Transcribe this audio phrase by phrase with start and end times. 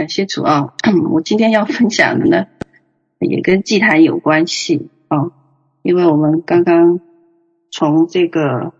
[0.00, 0.72] 感谢主啊！
[1.12, 2.46] 我今天要分享的呢，
[3.18, 5.30] 也跟祭坛有关系啊，
[5.82, 7.00] 因为我们刚刚
[7.70, 8.72] 从这个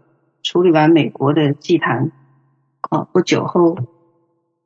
[0.43, 2.11] 处理完美国的祭坛
[2.80, 3.77] 啊，不久后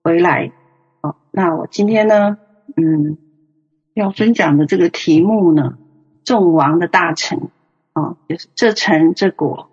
[0.05, 0.53] 回来
[1.01, 1.17] 啊。
[1.33, 2.39] 那我今天呢，
[2.77, 3.19] 嗯，
[3.93, 5.77] 要分享的这个题目呢，
[6.23, 7.51] 众王的大臣
[7.95, 9.71] 啊，就是这城这国。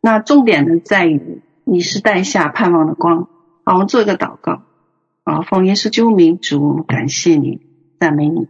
[0.00, 3.28] 那重点呢，在于你是带下盼望的光。
[3.66, 4.62] 好，我们做一个祷告。
[5.26, 7.60] 啊，奉耶稣救名主，感谢你，
[7.98, 8.46] 赞美你。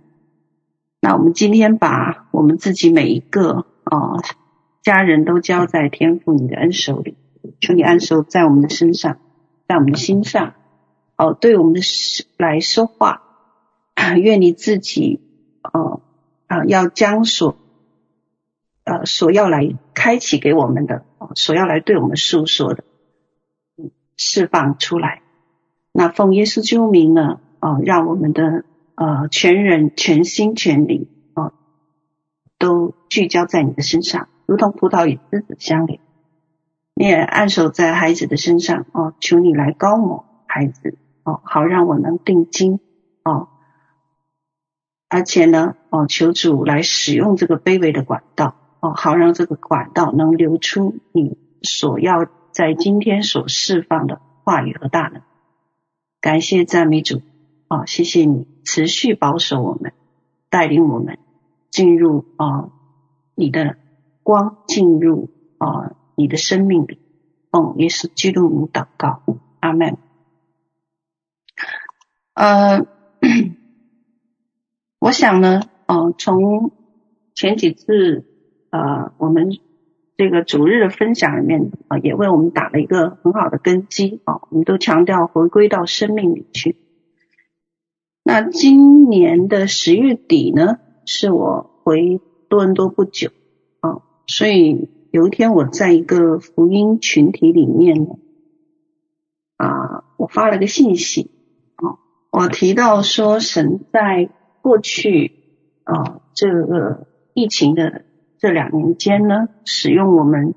[1.00, 4.20] 那我们今天把我们自己每一个啊
[4.82, 7.16] 家人都交在天父你的恩手里，
[7.62, 9.16] 求你安守在我们的身上，
[9.66, 10.52] 在我们的心上，
[11.16, 11.80] 哦，对我们的
[12.36, 13.22] 来说话。
[14.18, 15.22] 愿你自己，
[15.62, 16.02] 哦
[16.46, 17.56] 啊，要将所
[18.84, 22.84] 呃所要来开启给我们的，所要来对我们诉说的，
[24.18, 25.22] 释放出来。
[25.98, 27.40] 那奉耶稣之名呢？
[27.58, 28.64] 啊，让我们的
[28.96, 31.54] 呃全人、全心、全灵啊，
[32.58, 36.00] 都聚焦在你的身上，如同葡萄与枝子相连。
[36.94, 42.78] 你也按手在孩子的身上哦，求你来膏抹孩子哦，好让我能定睛
[43.24, 43.48] 哦。
[45.08, 55.22] 而且呢，哦，求主来使用这个卑微的管道哦，好让这个管道能流出你所要在今天所释放的话语和大能。
[56.20, 57.22] 感谢赞美主，
[57.68, 59.92] 啊，谢谢你持续保守我们，
[60.50, 61.18] 带领我们
[61.70, 62.70] 进入啊
[63.34, 63.76] 你的
[64.22, 66.98] 光，进入啊你的生命里。
[67.50, 69.22] 奉耶稣基督名祷告，
[69.60, 69.96] 阿门。
[72.34, 72.86] 呃，
[74.98, 76.72] 我想呢，呃，从
[77.34, 78.24] 前几次
[78.70, 79.58] 呃我们。
[80.16, 84.40] 这个主日的分享里面啊，也为我们打了一个很好的根基啊。
[84.48, 86.76] 我们都强调回归到生命里去。
[88.22, 93.30] 那今年的十月底呢，是我回多伦多不久
[93.80, 98.06] 啊，所以有一天我在一个福音群体里面
[99.58, 101.30] 啊，我发了个信息
[101.74, 102.00] 啊，
[102.32, 104.30] 我提到说神在
[104.62, 105.32] 过去
[105.84, 108.06] 啊这个疫情的。
[108.38, 110.54] 这两年间呢，使用我们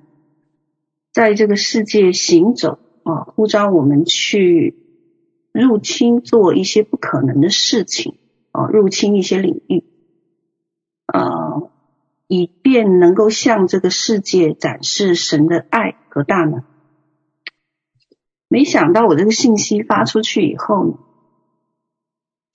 [1.14, 4.76] 在这个世界行走啊，呼召我们去
[5.52, 8.16] 入侵，做一些不可能的事情
[8.52, 9.84] 啊，入侵一些领域
[11.06, 11.62] 啊，
[12.28, 16.64] 以便能够向这个世界展示神的爱和大能。
[18.50, 20.94] 没想到我这个信息发出去以后呢，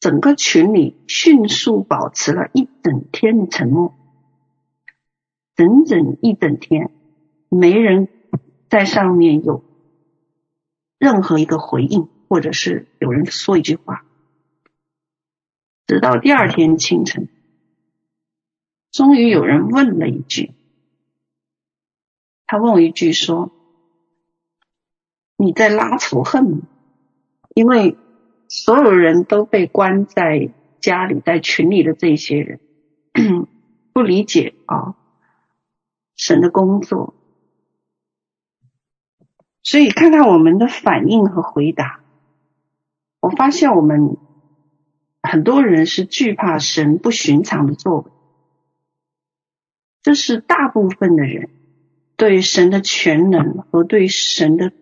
[0.00, 3.94] 整个群里迅速保持了一整天的沉默。
[5.56, 6.90] 整整一整天，
[7.48, 8.08] 没人
[8.68, 9.62] 在上面有
[10.98, 14.04] 任何一个回应，或者是有人说一句话。
[15.86, 17.28] 直到第二天清晨，
[18.90, 20.52] 终于有人问了一句，
[22.46, 23.52] 他问我一句说
[25.36, 26.62] ：“你在拉仇恨吗？”
[27.54, 27.96] 因为
[28.48, 30.50] 所有人都被关在
[30.80, 32.60] 家里，在群里的这些人
[33.92, 34.96] 不理解啊。
[36.16, 37.14] 神的工作，
[39.62, 42.00] 所以看看我们的反应和回答，
[43.20, 44.16] 我发现我们
[45.22, 48.10] 很多人是惧怕神不寻常的作为，
[50.02, 51.50] 这是大部分的人
[52.16, 54.72] 对神的全能和对神的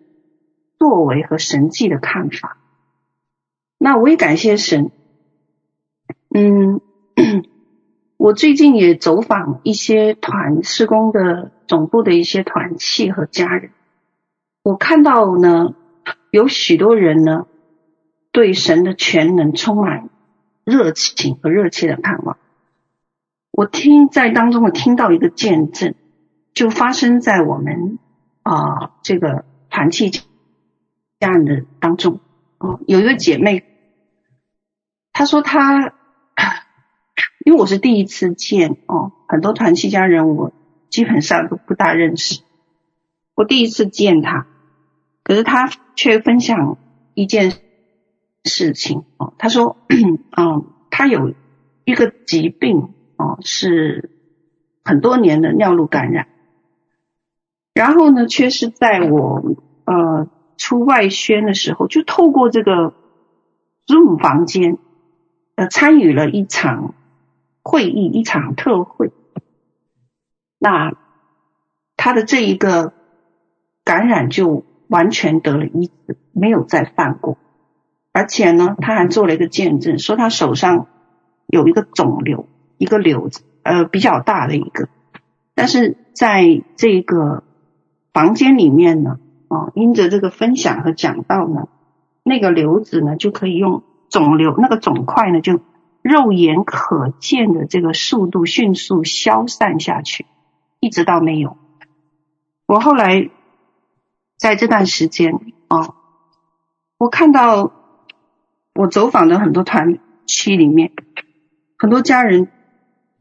[0.77, 2.57] 作为和神迹的看法。
[3.77, 4.91] 那我也感谢神，
[6.29, 6.81] 嗯。
[8.23, 13.71] 我最近也走访一些团施工的总部的一些团契和家人，
[14.63, 15.75] 我看到呢，
[16.31, 17.47] 有许多人呢，
[18.31, 20.09] 对神的全能充满
[20.63, 22.37] 热情和热切的盼望。
[23.51, 25.93] 我听在当中，我听到一个见证，
[26.53, 27.99] 就发生在我们
[28.41, 32.21] 啊、这个团契家人的当中。
[32.57, 33.65] 哦，有一个姐妹，
[35.11, 35.95] 她说她。
[37.45, 40.53] 因为我是第一次见哦，很多团契家人我
[40.89, 42.41] 基本上都不大认识。
[43.35, 44.47] 我第一次见他，
[45.23, 46.77] 可是他却分享
[47.15, 47.51] 一件
[48.45, 49.33] 事情哦。
[49.37, 49.75] 他说，
[50.37, 51.33] 嗯，他有
[51.83, 54.09] 一个疾病哦，是
[54.85, 56.29] 很多年的尿路感染。
[57.73, 62.93] 然后呢，却是在我呃出外宣的时候，就透过这个
[63.85, 64.77] Zoom 房间
[65.55, 66.95] 呃参与了一场。
[67.63, 69.11] 会议一场特会，
[70.59, 70.93] 那
[71.95, 72.93] 他的这一个
[73.83, 77.37] 感染就完全得了医治，没有再犯过。
[78.11, 80.87] 而且呢，他还做了一个见证，说他手上
[81.47, 84.89] 有一个肿瘤，一个瘤子，呃，比较大的一个。
[85.55, 87.43] 但是在这个
[88.11, 91.69] 房间里面呢，哦，因着这个分享和讲道呢，
[92.23, 95.59] 那个瘤子呢就可以用肿瘤那个肿块呢，就
[96.03, 100.27] 肉眼可见的这个速度迅速消散下去，
[100.79, 101.57] 一直到没有。
[102.67, 103.31] 我后来
[104.37, 105.33] 在这段时间
[105.69, 105.95] 哦，
[106.99, 107.73] 我看到。
[108.75, 110.93] 我走访的很多团区里面，
[111.77, 112.51] 很多家人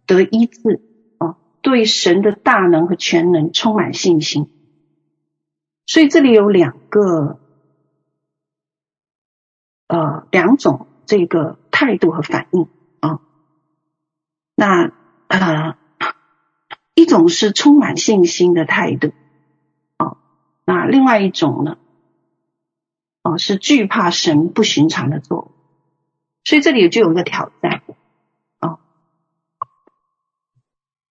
[0.06, 0.80] 得医治
[1.18, 4.50] 啊，对神的大能和全能充满信心。
[5.84, 7.38] 所以这里有两个
[9.88, 12.68] 呃两种这个态度和反应
[13.00, 13.18] 啊。
[14.54, 14.92] 那
[15.26, 15.76] 呃
[16.94, 19.12] 一种是充满信心的态度
[19.96, 20.18] 啊，
[20.64, 21.78] 那另外一种呢？
[23.24, 25.48] 哦，是惧怕神不寻常的作为，
[26.44, 27.82] 所以这里就有一个挑战
[28.60, 28.78] 哦。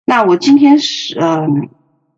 [0.05, 1.69] 那我今天是嗯，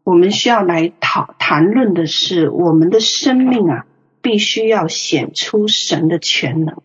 [0.04, 3.86] 我们需要来讨谈论的是，我们的生命啊，
[4.22, 6.84] 必须要显出神的全能。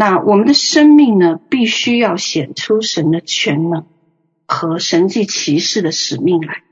[0.00, 3.84] 那我们的生命呢，必须要显出神的全能
[4.46, 6.62] 和神迹奇事的使命来。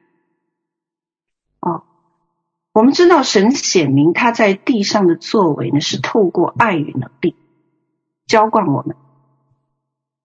[1.60, 1.82] 哦
[2.72, 7.36] 我们知道神显明他在地上的作为呢，是透过爱与能力
[8.26, 8.96] 浇灌我们，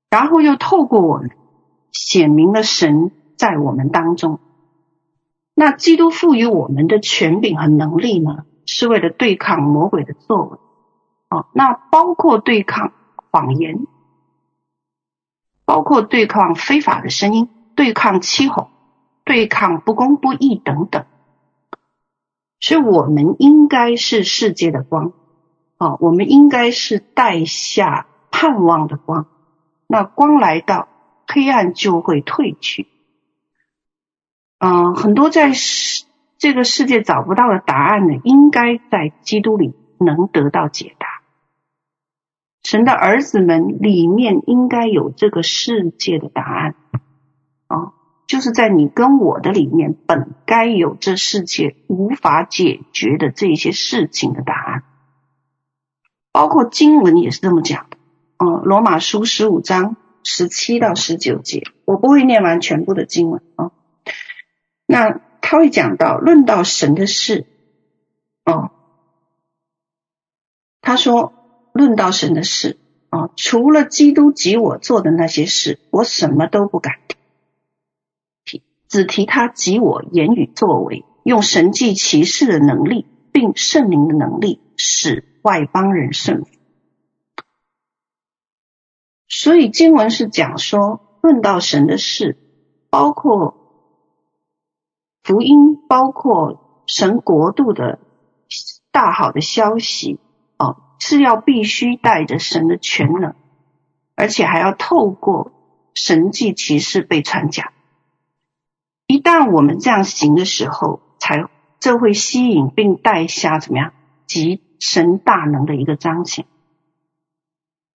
[0.10, 1.32] 然后又透过我们
[1.92, 4.40] 显明了神在我们当中。
[5.54, 10.58] 那基督赋予我们的权柄和能力呢，是为了对抗魔鬼的作为。
[11.33, 12.94] 啊，那包括对抗
[13.31, 13.88] 谎言，
[15.65, 18.69] 包括对抗非法的声音，对抗欺哄，
[19.24, 21.06] 对抗不公不义等等。
[22.59, 25.13] 所以我们应该是世界的光，
[25.77, 29.25] 啊，我们应该是带下盼望的光。
[29.88, 30.88] 那光来到，
[31.27, 32.88] 黑暗就会退去。
[34.59, 36.06] 嗯，很多在世
[36.38, 41.03] 这个世界找不到的答案呢，应该在基督里能得到解答。
[42.63, 46.75] 神的儿子们里面应该有这个世界的答案，
[47.68, 47.94] 啊。
[48.25, 54.83] 就是在你跟我的里面，本该有这世界无法解决的这些事情的答案，
[56.31, 57.98] 包括经文也是这么讲的。
[58.38, 63.71] 嗯，罗马书十五章十七到十九节，我不会念完全部的经文啊。
[64.88, 67.45] 那他会讲到，论到神的事，
[68.45, 68.71] 哦，
[70.81, 71.33] 他说，
[71.74, 72.78] 论到神的事，
[73.10, 77.00] 啊，除了基督及我做的那些事，我什么都不敢
[78.46, 78.62] 提。
[78.88, 86.48] 只提他及我言语作为，用神迹奇事的能力，并圣灵的能力，使外邦人顺服。
[89.28, 92.38] 所以经文是讲说，论到神的事，
[92.92, 93.58] 包括
[95.24, 97.98] 福音，包括神国度的
[98.92, 100.19] 大好的消息，
[100.60, 103.36] 哦，是要必须带着神的全能，
[104.16, 105.52] 而且还要透过
[105.94, 107.74] 神迹奇事被传讲。
[109.06, 111.50] 一旦我们这样行的时候，才
[111.82, 113.92] 这会吸引并带下怎么样？
[114.28, 116.46] 即神大能的一个彰显。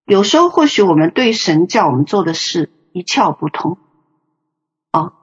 [0.05, 3.79] 有时候或许我们对神叫我们做的事一窍不通，
[4.91, 5.15] 啊，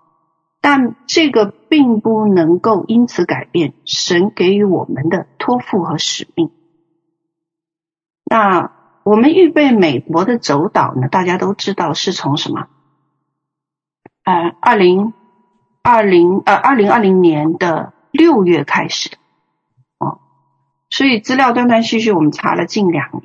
[0.60, 6.50] 但这个并不能够因此改变神给予我们的托付和使命。
[8.36, 8.72] 那
[9.04, 11.08] 我们预备美国的走岛呢？
[11.08, 12.68] 大家都知道是从什么？
[14.26, 15.14] 呃，二零。
[15.82, 19.12] 二零呃，二零二零年的六月开始，
[20.00, 20.20] 哦，
[20.90, 23.24] 所以资料断断续续，我们查了近两年。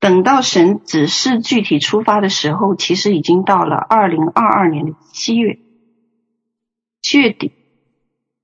[0.00, 5.58] 等到神指示具体出发的时候，其实已经到了二零二二年的七月，
[7.02, 7.52] 七月底。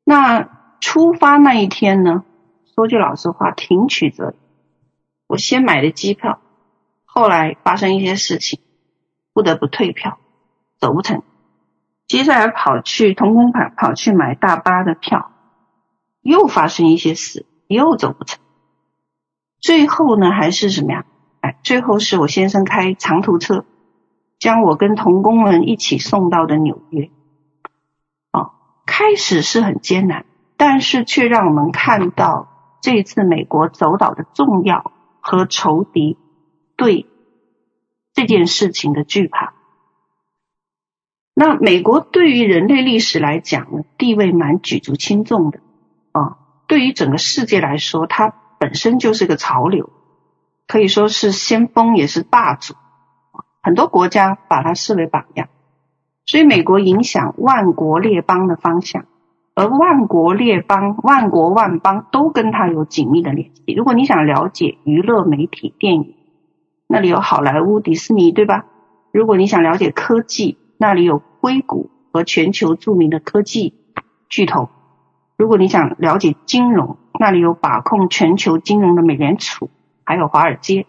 [0.04, 2.22] 那出发那一天呢，
[2.74, 4.36] 说句老实话，挺曲折的。
[5.26, 6.40] 我先买的机票，
[7.04, 8.60] 后来发生一些事情，
[9.32, 10.18] 不得不退票，
[10.78, 11.22] 走不成。
[12.06, 15.30] 接下来跑去同工跑跑去买大巴的票，
[16.20, 18.40] 又发生一些事，又走不成。
[19.60, 21.06] 最后呢，还是什么呀？
[21.40, 23.64] 哎，最后是我先生开长途车，
[24.38, 27.10] 将我跟同工们一起送到的纽约。
[28.32, 28.52] 哦，
[28.84, 30.26] 开始是很艰难，
[30.58, 32.48] 但是却让我们看到
[32.82, 34.92] 这次美国走岛的重要
[35.24, 36.18] 和仇敌
[36.76, 37.06] 对
[38.12, 39.54] 这件事情的惧怕。
[41.34, 45.60] 那美国对于人类历史来讲呢，地位蛮举足轻重的
[46.12, 46.36] 啊。
[46.66, 49.90] 对于整个世界来说，它本身就是个潮流
[50.66, 52.74] 可以说是先锋，也是霸主，
[53.62, 55.48] 很多国家把它视为榜样，
[56.26, 59.06] 所以美国影响万国列邦的方向，
[59.54, 63.72] 而万国列邦、万国万邦都跟它有紧密的联系。
[63.74, 66.14] 如果你想了解娱乐媒体、电影，
[66.88, 68.66] 那里有好莱坞、迪士尼，对吧？
[69.12, 73.74] 如果你想了解科技，那里有硅谷和全球著名的科技
[74.28, 74.70] 巨头；
[75.36, 79.70] 如果你想了解金融，那里有把控全球金融的美联储，
[80.04, 80.86] 还有华尔街。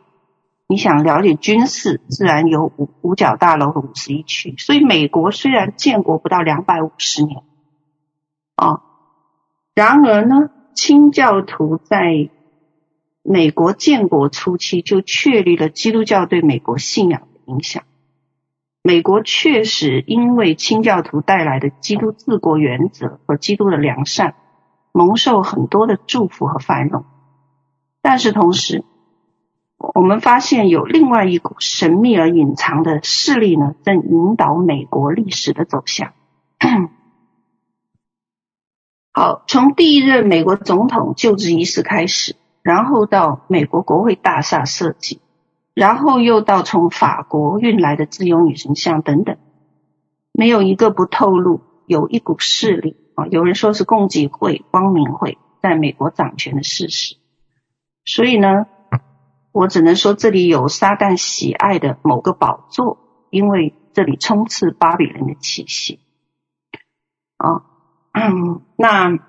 [0.67, 4.55] 你想了解军事，自然有五五角大楼和五十一区。
[4.57, 7.43] 所以，美国虽然建国不到两百五十年，
[8.55, 8.81] 啊，
[9.73, 12.29] 然而呢，清教徒在
[13.21, 17.83] 美国建国初期就确立了基督教对美国信仰的影响。
[18.81, 24.35] 美国确实因为清教徒带来的基督治国原则和基督的良善，
[24.91, 27.03] 蒙受很多的祝福和繁荣。
[28.01, 28.83] 但是同时，
[29.77, 36.13] 我们发现有另外一股神秘而隐藏的势力呢，正引导美国历史的走向。
[39.17, 45.21] 好，从第一任美国总统就职仪式开始，然后到美国国会大厦设计。
[45.73, 49.37] 然后又到从法国运来的自由女神像等等，
[50.33, 57.15] 没有一个不透露有一股势力啊，有人说是共济会、光明会在美国掌权的事实。
[58.03, 58.67] 所以呢，
[59.53, 62.97] 我只能说这里有撒旦喜爱的某个宝座，
[63.29, 66.01] 因为这里充斥巴比伦的气息。
[67.37, 67.63] 啊，
[68.15, 69.19] 嗯， 那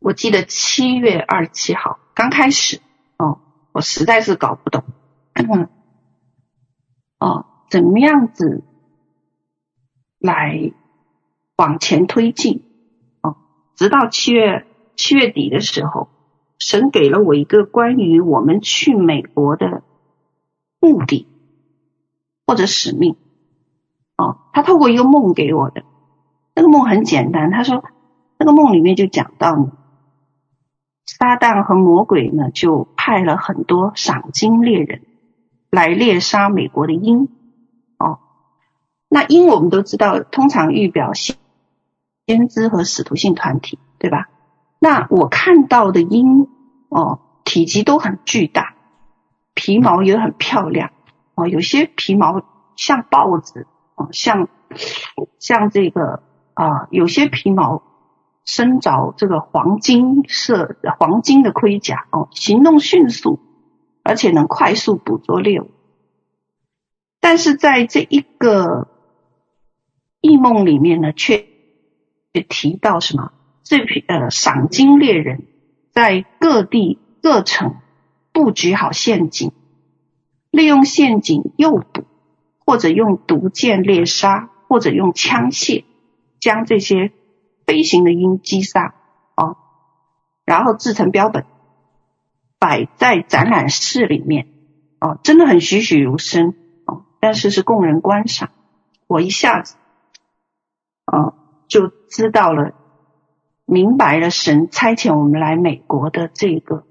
[0.00, 2.80] 我记得七月二十七号刚开始。
[3.16, 3.40] 哦
[3.72, 4.82] 我实在是搞不懂，
[7.20, 8.64] 哦，怎么样子
[10.18, 10.72] 来
[11.56, 12.64] 往前推进？
[13.22, 13.36] 哦，
[13.76, 16.08] 直到七月七月底的时候，
[16.58, 19.84] 神给了我一个关于我们去美国的
[20.80, 21.28] 目的
[22.46, 23.16] 或者使命。
[24.16, 25.84] 哦，他透过一个梦给我的，
[26.58, 27.84] 那个梦很简单，他说
[28.36, 29.70] 那个梦里面就讲到呢。
[31.06, 35.02] 撒旦和魔鬼呢，就派了很多赏金猎人
[35.70, 37.28] 来猎杀美国的鹰。
[37.96, 38.18] 哦，
[39.08, 41.36] 那鹰我们都知道，通常预表先
[42.26, 44.28] 先知和使徒性团体，对吧？
[44.80, 46.48] 那我看到的鹰，
[46.88, 48.74] 哦，体积都很巨大，
[49.54, 50.90] 皮毛也很漂亮。
[51.36, 52.42] 哦，有些皮毛
[52.74, 54.48] 像豹子，哦，像
[55.38, 56.24] 像这个
[56.58, 57.82] 啊，有些皮毛。
[58.44, 63.40] 身着这个黄金色黄金的盔甲哦，行动迅速，
[64.02, 65.70] 而且能快速捕捉猎物。
[67.20, 68.88] 但是在这一个
[70.22, 71.44] 异梦里面呢，却
[72.48, 73.32] 提到什么？
[73.64, 75.42] 这批呃赏金猎人
[75.92, 77.74] 在各地各城
[78.32, 79.52] 布局好陷阱，
[80.50, 82.04] 利用陷阱诱捕，
[82.64, 85.84] 或者用毒箭猎杀，或者用枪械
[86.40, 87.12] 将这些。
[87.66, 88.94] 飞行的鹰击杀
[89.36, 89.58] 哦，
[90.46, 91.44] 然后制成标本，
[92.58, 94.48] 摆在展览室里面
[95.00, 96.54] 哦，真的很栩栩如生
[96.86, 98.48] 哦，但是是供人观赏。
[99.06, 99.76] 我一下子
[101.04, 101.34] 哦
[101.68, 102.72] 就知道了，
[103.66, 106.86] 明白了神差遣我们来美国的这个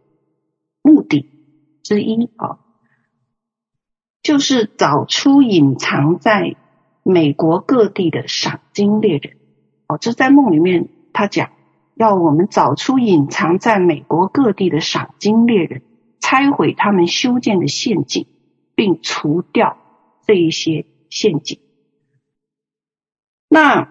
[0.84, 1.28] 目的
[1.82, 2.60] 之一哦，
[4.22, 6.56] 就是找出隐藏在
[7.02, 9.37] 美国各地的赏金猎人。
[9.88, 11.52] 哦，这在梦里面，他讲
[11.96, 15.82] 要我们找出隐藏在美国各地的赏金猎人，
[16.20, 18.28] 拆毁他们修建的陷阱，
[18.76, 19.78] 并除掉
[20.26, 21.60] 这一些陷阱。
[23.48, 23.88] 那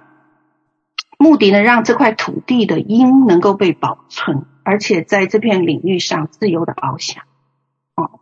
[1.19, 7.25] 目的呢，让这块土地的鹰能够被保存，而且在这片领域上自由的翱翔。
[7.95, 8.21] 哦，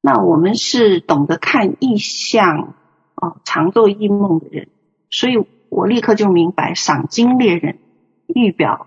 [0.00, 2.74] 那我们是懂得看异象，
[3.16, 4.68] 哦，常做异梦的人，
[5.10, 5.48] 所以。
[5.74, 7.80] 我立刻就明白，赏金猎人
[8.28, 8.86] 预表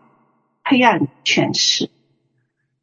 [0.64, 1.90] 黑暗权势。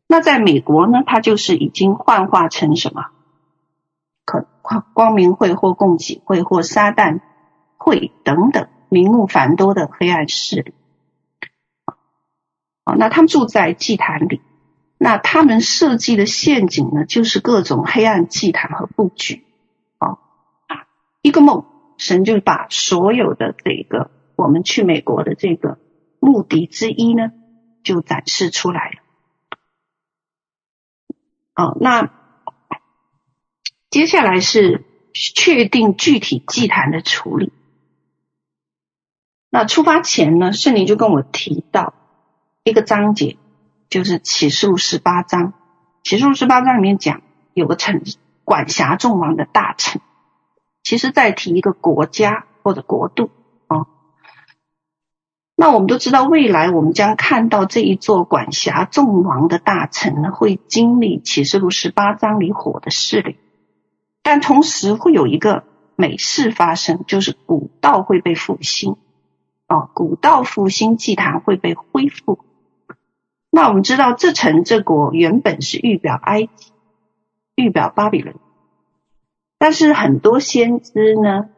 [0.07, 3.07] 那在美国呢，它就是已经幻化成什么？
[4.27, 7.21] 可光光明会或共济会或撒旦
[7.79, 10.75] 会等等名目繁多的黑暗势力。
[12.85, 14.43] 啊，那他们住在祭坛里，
[14.99, 19.47] 那他们设计的陷阱呢，就是各种黑暗祭坛和布局。
[19.97, 20.19] 啊，
[21.23, 21.65] 一个梦。
[21.97, 25.79] 神就把所有的这个我们去美国的这个
[26.21, 27.33] 目的之一呢，
[27.83, 28.97] 就展示出来了。
[31.55, 32.11] 哦，那
[33.91, 37.53] 接下来是确定具体祭坛的处理。
[39.51, 41.95] 那出发前呢，圣灵就跟我提到
[42.65, 43.37] 一个章节，
[43.89, 45.53] 就是启示录十八章，
[46.03, 47.23] 启示录十八章里面讲
[47.53, 48.03] 有个臣
[48.43, 50.03] 管辖众王的大臣，
[50.85, 53.31] 其实在提一个国家或者国度
[53.67, 53.87] 啊。
[55.57, 63.37] 那我们都知道，未来我们将看到这一座管辖众王的大臣呢，会经历启示录十八章里火的试炼，
[64.23, 65.65] 但同时会有一个
[65.97, 68.97] 美事发生，就是古道会被复兴，
[69.69, 72.41] 哦，古道复兴，祭坛会被恢复。
[73.49, 76.73] 那我们知道，这城这国原本是预表埃及，
[77.55, 78.35] 预表巴比伦，
[79.65, 81.49] 但是很多先知呢，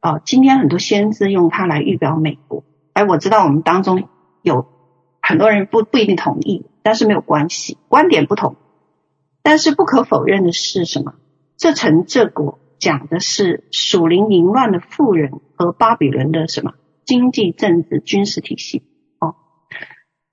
[0.00, 2.64] 哦，今天很多先知用它来预表美国。
[2.94, 4.08] 哎，我知道我们当中
[4.40, 4.66] 有
[5.20, 8.56] 很多人不不一定同意，但是没有关系，观点不同。
[9.42, 11.12] 但是不可否认的是什么？
[11.58, 16.72] 这城这国讲的是属灵淫乱的妇人和巴比伦的什么
[17.04, 18.82] 经济、政治、军事体系。
[19.20, 19.34] 哦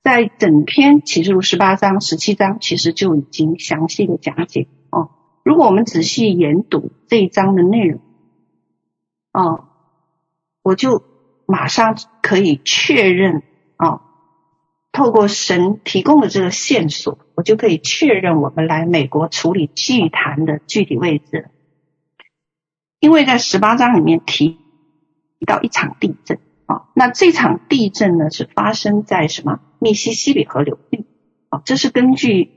[0.02, 4.70] 在整篇启示录十八章、十七章，其实就已经详细的讲解。
[5.44, 8.00] 如果我们仔细研读这一章的内容，
[9.34, 9.66] 哦，
[10.62, 11.04] 我就
[11.46, 13.44] 马上可以确认
[13.78, 14.02] 哦，
[14.92, 21.50] 透过神提供的这个线索，我就可以确认我们来美国处理祭坛的具体位置。
[23.00, 24.58] 因为在十八章里面提
[25.46, 29.60] 到一场地震啊、那这场地震呢是发生在什么？
[29.80, 31.04] 密西西比河流域，
[31.50, 32.52] 啊，这是根据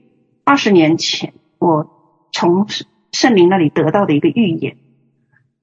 [0.44, 1.95] 二十年前我
[2.36, 2.66] 从
[3.12, 4.76] 圣灵那里得到的一个预言。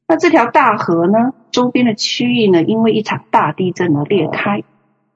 [0.07, 4.63] 那这条大河呢，周边的区域呢，因为一场大地震而裂开，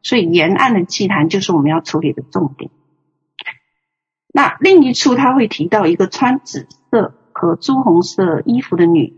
[0.04, 2.70] 所以沿岸的祭坛就是我们要处理的重点。
[4.32, 9.16] 那另一处他会提到一个穿紫色和朱红色衣服的女，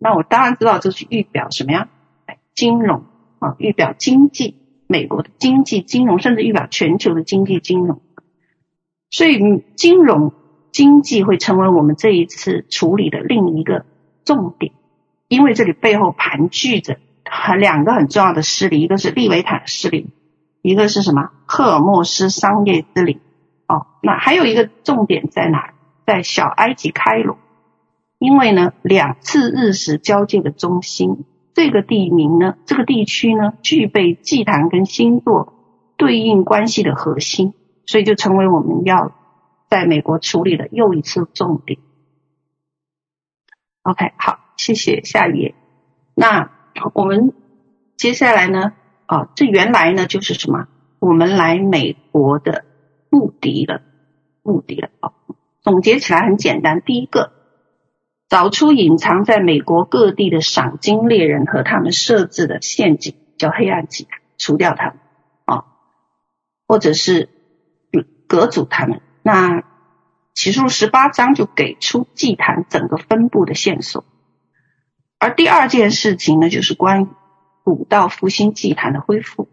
[0.00, 1.88] 那我当然知道这是预表什么呀？
[2.56, 3.04] 金融
[3.38, 4.56] 啊，预表经济。
[4.90, 8.00] 美国的经济金融，甚至预表全球的经济金融，
[9.10, 10.32] 所以金融
[10.78, 13.84] 经济会成为我们这一次处理的另一个
[14.24, 14.70] 重点，
[15.26, 20.06] 因为这里背后盘踞着很两个很重要的势力，一个是利维坦势力，
[20.62, 23.18] 一个是什么赫尔墨斯商业之林。
[23.66, 25.72] 哦，那还有一个重点在哪？
[26.06, 27.38] 在小埃及开罗，
[28.20, 31.24] 因为呢两次日食交界的中心。
[31.54, 35.54] 这个地名呢，这个地区呢，具备祭坛跟星座
[35.96, 37.52] 对应关系的核心，
[37.84, 39.10] 所以就成为我们要
[39.68, 41.78] 在美国处理的又一次重点。
[43.82, 45.02] OK，好，谢谢。
[45.04, 45.54] 下一页。
[46.14, 46.50] 那
[46.94, 47.32] 我们
[47.96, 48.72] 接下来呢？
[49.06, 50.68] 啊，这原来呢就是什么？
[50.98, 52.64] 我们来美国的
[53.08, 53.82] 目的了，
[54.42, 54.90] 目的了。
[55.00, 55.12] 啊，
[55.60, 57.32] 总结起来很简单，第一个。
[58.28, 64.98] 找出隐藏在美国各地的赏金猎人和他们设置的陷阱，叫黑暗集团，除掉他们
[65.46, 65.64] 啊，
[66.66, 67.30] 或者是
[68.26, 69.00] 隔阻他们。
[69.22, 69.64] 那
[70.34, 74.04] 启示录十八章就给出祭坛整个分布的线索。
[75.18, 77.08] 而第二件事情呢，就是关于
[77.64, 79.48] 古道复兴祭坛的恢复。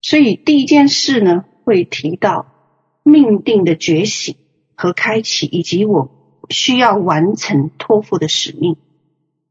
[0.00, 2.46] 所以第一件事呢，会提到
[3.02, 4.36] 命定的觉醒
[4.74, 6.12] 和开启，以及我。
[6.48, 8.76] 需要完成托付的使命，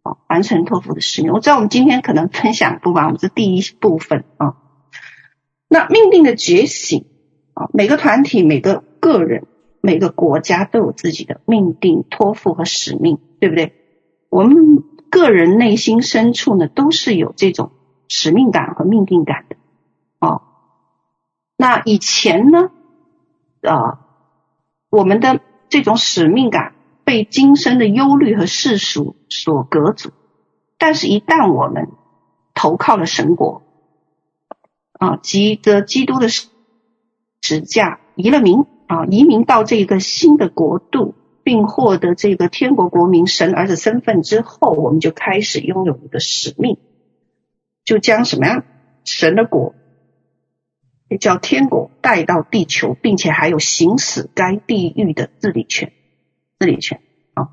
[0.02, 1.34] 哦，完成托付的使命。
[1.34, 4.56] 我知道我们今天可能分享不完，我们是第一部分啊。
[5.68, 7.06] 那命定的觉醒
[7.56, 9.48] 啊，每个团体、每个个人、
[9.82, 13.74] 每个国家都有自己的命定、托付和使命，对不对？
[14.30, 17.72] 我们个人内心深处呢，都是有这种
[18.08, 19.56] 使命感和命定感的。
[20.20, 20.44] 哦，
[21.58, 22.70] 那以前呢，
[23.64, 24.02] 啊，
[24.92, 26.74] 我们的这种使命感。
[27.06, 30.10] 被今生的忧虑和世俗所隔阻，
[30.80, 31.90] 但是，一旦我们
[32.56, 33.62] 投靠了神国，
[34.94, 36.30] 啊，即得基督的
[37.46, 46.78] 十架，移了民啊，移民到这个新的国度，并获得这个天国国民神儿子身份之后，我们就开始拥有一个使命，
[47.84, 48.64] 就将什么样
[49.04, 49.76] 神的国，
[51.08, 55.92] 也叫天国带到地球，并且还有行使该地域的治理权。
[56.58, 57.00] 治理权
[57.36, 57.50] 啊，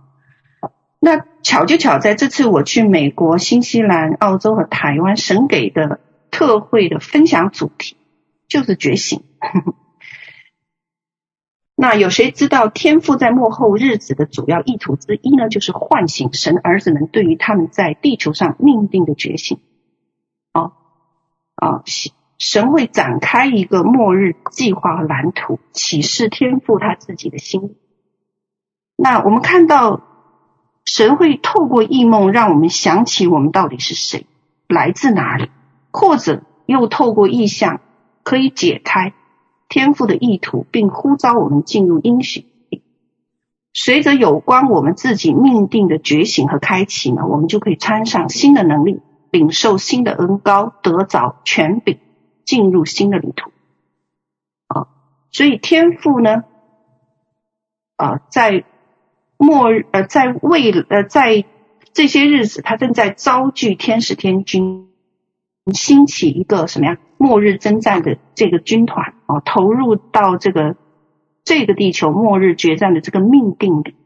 [1.00, 6.00] 那巧就巧在这次我去美国、新西兰、澳洲和台湾，神给的
[6.30, 7.96] 特会的分享主题
[8.48, 9.22] 就是觉醒。
[11.82, 15.48] 那有谁知道天父在末后日子的主要意图之一呢？
[15.48, 19.58] 就是唤醒神儿子们对于他们在地球上命定的觉醒。
[20.52, 20.70] 啊
[21.56, 21.82] 啊，
[22.38, 27.74] 神会展开一个末日计划和蓝图，启示天父他自己的心。
[28.96, 30.02] 那我们看到，
[30.84, 34.26] 神会透过异梦让我们想起我们到底是谁，
[34.68, 35.50] 来自哪里，
[35.90, 37.80] 或者又透过意象
[38.22, 39.14] 可以解开
[39.72, 42.44] 天父的意图，并呼召我们进入应许。
[43.72, 51.98] 随着有关我们自己命定的觉醒和开启呢，我们就可以穿上新的能力，领受新的恩高，得着权柄，
[52.44, 53.50] 进入新的旅途。
[54.66, 54.88] 啊，
[55.30, 56.44] 所以天赋呢，
[57.96, 58.64] 啊，在
[59.38, 61.46] 末日，呃，在未，呃，在
[61.94, 64.90] 这些日子，他正在召聚天使天军，
[65.72, 66.98] 兴起一个什么呀？
[67.22, 70.76] 末日征战的这个军团啊，投入到这个。
[71.44, 73.96] 这个地球末日决战的这个命定里，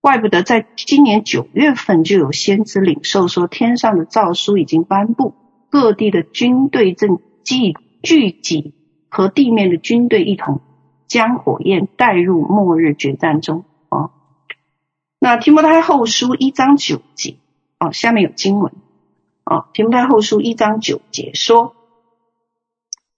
[0.00, 5.34] 怪不得在今年九月份就有先知领受说，天上的诏书已经颁布，
[5.70, 8.74] 各地的军队正聚聚集，
[9.10, 10.60] 和地面的军队一同
[11.08, 14.12] 将火焰带入末日决战中啊。
[15.18, 17.38] 那提摩太后书一章九节
[17.80, 18.72] 哦，下面有经文
[19.44, 21.74] 哦，提摩太后书一章九节说，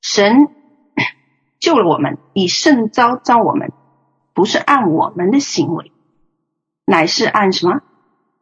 [0.08, 0.48] 神。
[1.58, 3.72] 救了我们，以圣召召我们，
[4.34, 5.90] 不是按我们的行为，
[6.84, 7.80] 乃是按什么？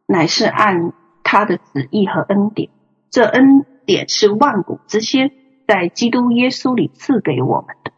[0.06, 2.68] 乃是按他的旨意和恩典。
[3.10, 5.30] 这恩典是万古之先，
[5.66, 7.92] 在基督耶稣里赐给我们的。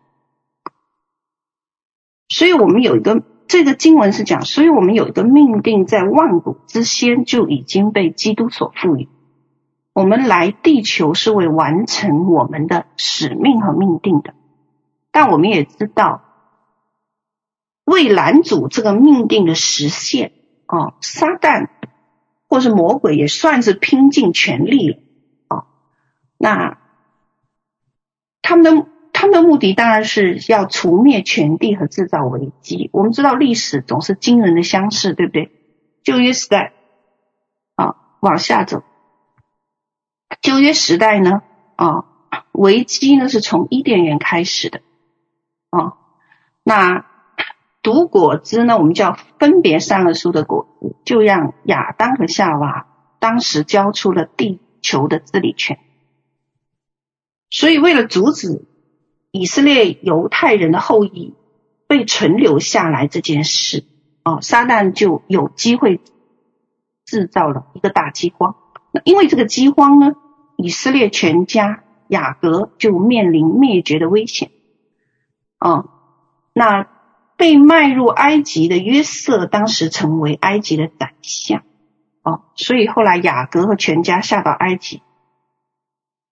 [2.28, 9.08] 所以，我们有一个这个经文是讲，所以我们有一个命定，在万古之先就已经被基督所赋予。
[9.96, 14.34] 我们来地球是为完成我们的使命和命定的。
[15.10, 16.22] 但我们也知道，
[17.86, 20.32] 为拦阻这个命定的实现，
[20.66, 21.68] 哦，撒旦
[22.46, 24.98] 或是魔鬼也算是拼尽全力了，
[25.48, 25.64] 哦，
[26.36, 26.76] 那
[28.42, 32.90] 他们的他们的目的当然是要除灭全地和制造危机。
[32.92, 35.50] 我们知道历史总是惊人的相似，对不对？
[36.02, 36.74] 旧约时代，
[37.76, 38.82] 啊，往下走，
[40.42, 41.42] 旧约时代呢，
[41.76, 42.04] 啊，
[42.52, 44.80] 危机呢是从伊甸园开始的。
[45.70, 45.94] 啊，
[46.62, 47.06] 那
[47.82, 48.78] 毒果子呢？
[48.78, 52.86] 我们叫分别善恶树的果子，就让亚当和夏娃
[53.18, 55.78] 当时交出了地球的治理权。
[57.50, 58.64] 所以，为了阻止
[59.30, 61.34] 以色列犹太人的后裔
[61.86, 63.84] 被存留下来这件事，
[64.24, 66.00] 啊，撒旦就有机会
[67.04, 68.56] 制造了一个大饥荒。
[69.04, 70.14] 因为这个饥荒呢，
[70.56, 74.50] 以色列全家雅各就面临灭绝的危险。
[75.58, 75.88] 哦，
[76.52, 76.88] 那
[77.36, 81.62] 被卖入埃及的约瑟当时成为埃及的宰相，
[82.22, 85.02] 哦，所以后来雅各和全家下到埃及，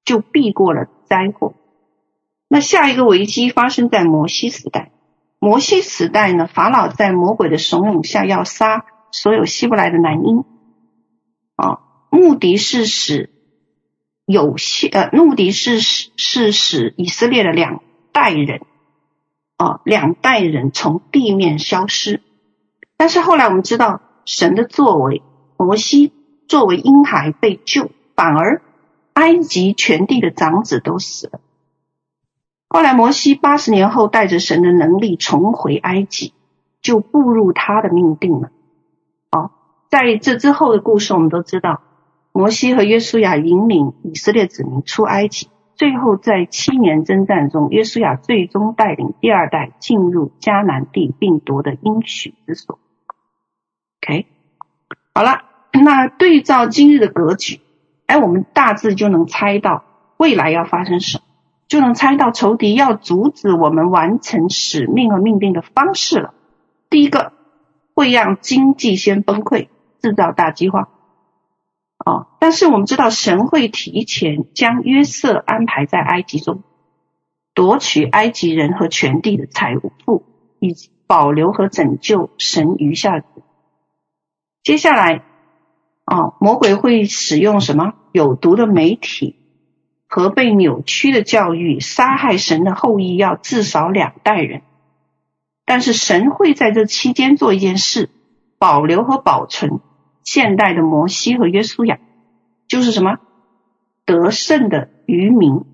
[0.04, 1.54] 就避过了灾祸。
[2.48, 4.90] 那下一个危机发生在摩西时代。
[5.40, 10.44] 摩西时代呢，法老在魔鬼的怂恿下要杀所有希伯来的男婴，
[11.56, 11.80] 哦，
[12.14, 13.28] 目的是使
[14.24, 18.60] 有些呃，目的是使是使以色列的两代人。
[19.56, 22.20] 啊，两代人从地面消失，
[22.96, 25.22] 但是后来我们知道神的作为，
[25.56, 26.12] 摩西
[26.46, 28.62] 作为婴孩被救，反而
[29.14, 31.40] 埃及全地的长子都死了。
[32.68, 36.32] 后来摩西八十年后带着神的能力重回埃及，
[36.80, 38.50] 就步入他的命定了。
[39.30, 39.50] 哦，
[39.90, 41.82] 在这之后的故事我们都知道，
[42.36, 45.48] 摩西和约书亚引领以色列子民出埃及。
[45.76, 52.80] 最后，在七年征战中，约书亚最终带领第二代进入迦南地，并夺得应许之所。
[54.02, 54.26] OK，
[55.14, 55.42] 好了，
[55.72, 57.60] 那对照今日的格局，
[58.06, 59.84] 哎，我们大致就能猜到
[60.16, 61.24] 未来要发生什么，
[61.68, 66.34] 就能猜到仇敌要阻止我们完成使命和命定的方式了。
[66.90, 67.32] 第一个，
[67.94, 69.68] 会让经济先崩溃，
[70.02, 70.88] 制造大饥荒。
[72.04, 76.62] 哦，但是我们知道神会提前将约瑟安排在埃及中，
[77.54, 80.24] 夺取埃及人和全地的财富，
[80.60, 83.24] 以及保留和拯救神余下的。
[84.62, 85.24] 接下来，
[86.04, 89.36] 哦，魔鬼会使用什么有毒的媒体
[90.06, 94.60] 和被扭曲的教育，杀害神的后裔，要至少两代人。
[95.64, 98.10] 但是神会在这期间做一件事，
[98.58, 99.80] 保留和保存。
[100.24, 102.00] 现代的摩西和约书亚，
[102.66, 103.18] 就是什么
[104.04, 105.64] 得胜的渔民，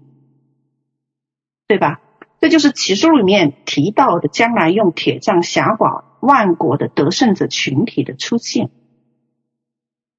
[1.67, 2.01] 对吧？
[2.41, 8.71] 这就是启示录里面提到的将来用铁杖辖管万国的得胜者群体的出现。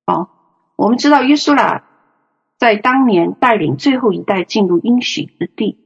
[0.05, 0.29] 好，
[0.75, 1.83] 我们知道约书亚
[2.57, 5.79] 在当年带领最后一代进入应许之地。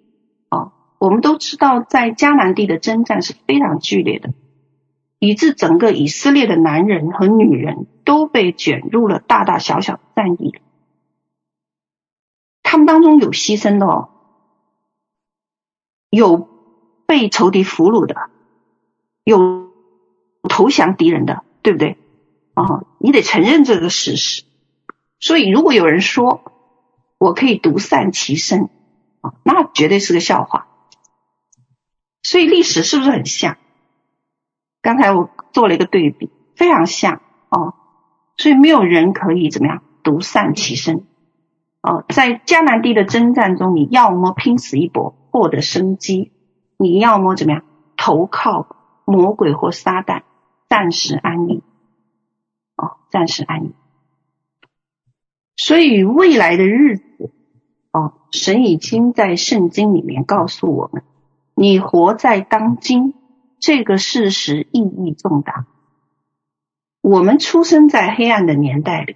[0.50, 4.34] 啊，我们都知道在迦南地的征战是非常剧烈的。
[5.26, 10.54] 以致整个以色列的男人和女人都被卷入了大大小小的战役，
[12.62, 14.10] 他们当中有牺牲的哦，
[16.10, 16.48] 有
[17.08, 18.30] 被仇敌俘虏的，
[19.24, 19.72] 有
[20.48, 21.98] 投降敌人的，对不对？
[22.54, 24.44] 哦，你得承认这个事实。
[25.20, 26.52] 所以，如果有人说
[27.18, 28.70] 我可以独善其身，
[29.22, 30.68] 啊，那绝对是个笑话。
[32.22, 33.58] 所以历史是不是很像？
[34.86, 37.20] 刚才我做了一个对比，非常像
[37.50, 37.74] 哦。
[38.38, 41.08] 所以没有人可以怎么样独善其身。
[41.82, 46.32] 哦，在迦南地的征战中，你要么拼死一搏获得生机，
[46.78, 47.64] 你要么怎么样
[47.98, 50.22] 投靠魔鬼或撒旦，
[50.70, 51.64] 暂时安逸。
[52.76, 53.74] 哦，暂时安逸。
[55.56, 57.32] 所以未来的日子，
[57.92, 61.02] 哦，神已经在圣经里面告诉我们，
[61.56, 63.16] 你活在当今，
[63.66, 65.66] 这个事实意义重大。
[67.02, 69.16] 我们出生在黑暗的年代里，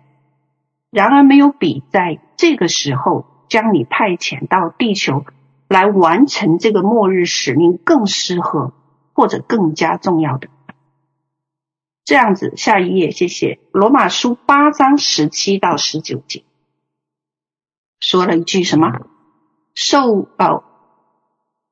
[0.89, 5.23] 然而没有比在这个时候将你派遣到地球
[5.67, 8.73] 来完成这个末日使命更适合
[9.13, 10.47] 或者更加重要的。
[12.03, 13.59] 这样子，下一页，谢谢。
[13.71, 16.41] 罗马书八章十七到十九节
[17.99, 19.01] 说了一句什么？
[19.75, 20.63] 受呃，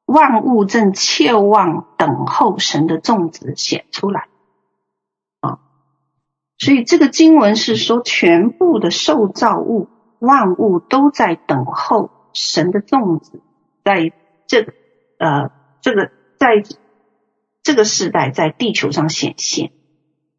[0.07, 4.27] 万物正切望等候神的种子显出来
[5.41, 5.59] 啊。
[6.57, 13.43] 所以这个经文是说，全部的受造物、万物都在等候神的种子，
[13.83, 14.11] 在
[14.47, 14.73] 这
[15.19, 16.63] 呃这个在
[17.61, 19.71] 这个时代在地球上显现。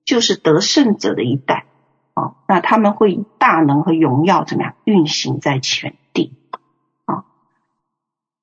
[0.04, 1.66] 就是得胜者的一代，
[2.14, 5.97] 哦，那他们会以大能和荣耀怎么样运行在全？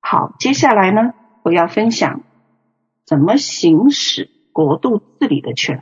[0.07, 2.21] 好，接下来呢，我要分享
[3.07, 5.81] 怎么行使国度治理的权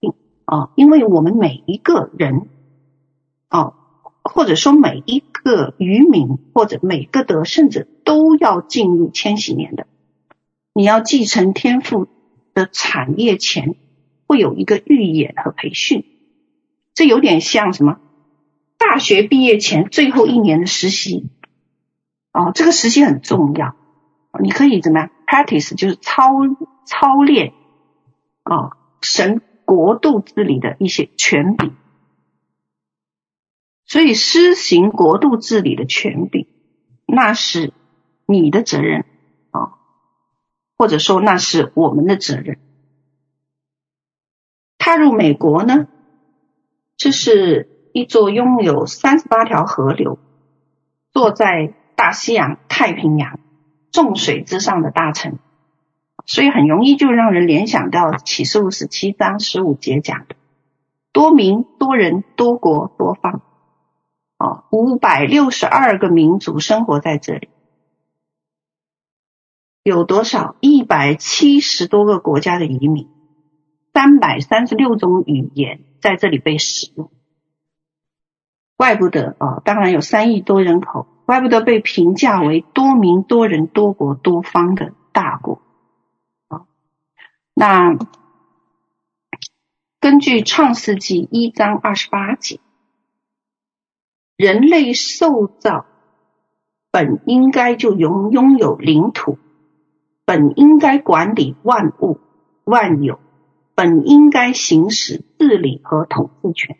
[0.00, 0.12] 利。
[0.46, 2.48] 啊，因为我们每一个人，
[3.48, 3.74] 啊，
[4.22, 9.86] 或者说每一个渔民或者每个得胜者都要进入千禧年的，
[10.72, 12.08] 你要继承天赋
[12.54, 13.76] 的产业前。
[14.26, 16.06] 会有一个预演和培训，
[16.94, 17.98] 这有点像什么？
[18.78, 21.26] 大学毕业前最后一年的实习
[22.32, 23.74] 哦，这个实习很重要，
[24.40, 26.32] 你可以怎么样？practice 就是操
[26.86, 27.52] 操练
[28.44, 31.74] 啊，神国度治理的一些权柄，
[33.84, 36.46] 所以施行国度治理的权柄，
[37.06, 37.72] 那是
[38.26, 39.04] 你的责任
[39.50, 39.74] 啊，
[40.76, 42.58] 或者说那是我们的责任。
[44.78, 45.88] 踏入美国呢，
[46.96, 50.18] 这是一座拥有三十八条河流，
[51.12, 53.40] 坐在大西洋太平洋
[53.92, 55.38] 众水之上的大城，
[56.24, 60.34] 所以很容易就让人联想到启示录十七章十五节讲的
[61.12, 63.42] 多民多人多国多方，
[64.38, 67.50] 哦，五百六十二个民族生活在这里，
[69.82, 70.56] 有多少？
[70.60, 73.10] 一百七十多个国家的移民。
[73.92, 77.10] 三百三十六种语言在这里被使用，
[78.80, 85.60] 怪不得啊、当然有三亿多人口，怪不得被评价为多民多人多国多方的大国
[86.48, 86.64] 啊、
[87.52, 87.98] 那
[90.00, 92.58] 根据创世纪一章二十八节，
[94.38, 95.84] 人类受造
[96.90, 99.36] 本应该就拥拥有领土，
[100.24, 102.18] 本应该管理万物
[102.64, 103.20] 万有。
[103.74, 106.78] 本应该行使治理和统治权。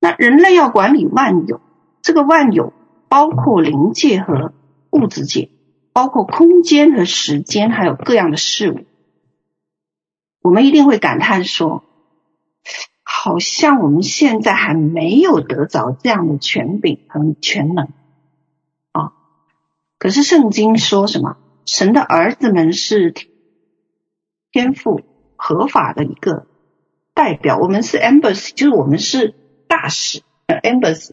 [0.00, 1.60] 那人类要管理万有，
[2.02, 2.72] 这个万有
[3.08, 4.52] 包括灵界和
[4.90, 5.50] 物质界，
[5.92, 8.86] 包括空间和时间，还有各样的事物。
[10.42, 11.84] 我们一定会感叹说，
[13.04, 17.88] 好像我们现在还没有得着这样的权柄和权能
[18.92, 19.12] 啊。
[19.98, 21.36] 可是圣经说什么？
[21.66, 23.14] 神的儿子们是
[24.50, 25.02] 天赋。
[25.42, 26.46] 合法的一个
[27.14, 29.34] 代表，我们是 embassy，就是我们是
[29.70, 31.12] 大使，呃，embassy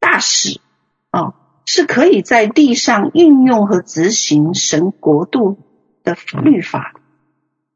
[0.00, 0.62] 大使
[1.10, 1.34] 啊，哦，
[1.66, 5.58] 是可以在地上运用和执行神国度
[6.02, 6.94] 的律法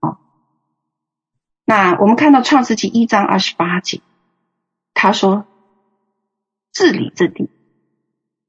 [0.00, 0.20] 啊，
[1.66, 4.00] 那我们看到创世纪一章二十八节，
[4.94, 5.44] 他说
[6.72, 7.50] 治理这地，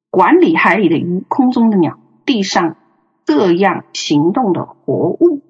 [0.09, 2.77] 管理海里的鱼，空中的鸟，地上
[3.25, 5.43] 各样行动的活物。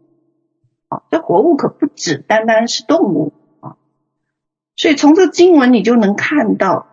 [0.87, 3.33] 啊，这活物可不只单单是动物，
[4.79, 6.87] 所以从这个经文你就能看到，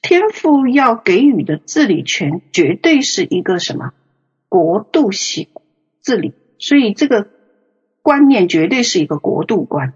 [0.00, 3.92] 天父要给予的治理权绝对是一个什么
[4.48, 5.48] 国度性
[6.00, 7.28] 治理，所以这个
[8.00, 9.92] 观念绝对是一个国度观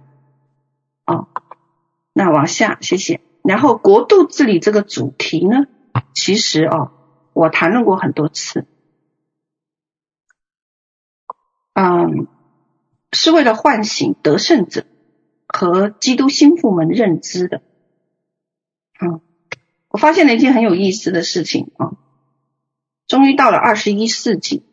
[1.05, 1.29] 啊。
[2.13, 3.21] 那往下，谢谢。
[3.45, 5.67] 然后国度治理这个主题呢，
[6.15, 6.91] 其实啊，
[7.33, 8.67] 我谈论过很多次，
[11.75, 12.27] 嗯，
[13.13, 14.85] 是为了唤醒得胜者
[15.53, 17.63] 和基督心腹们认知的。
[19.01, 19.21] 嗯，
[19.89, 21.93] 我发现了一件很有意思的事情啊，
[23.07, 24.65] 终于到了二十一世纪，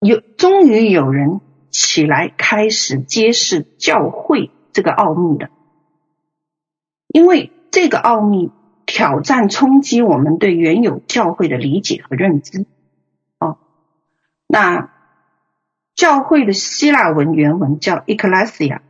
[0.00, 5.50] 有终于有人起来开始揭示教会这个奥秘的，
[7.08, 8.50] 因为这个奥秘。
[8.92, 12.66] 挑战冲击我们对原有教会的理解和认知。
[13.38, 13.58] 哦，
[14.48, 14.92] 那
[15.94, 18.80] 教会的希腊文原文叫 ekklesia，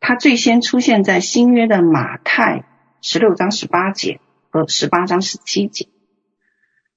[0.00, 2.64] 它最先出现在新约的马太
[3.00, 5.88] 十六章十八节和十八章十七节。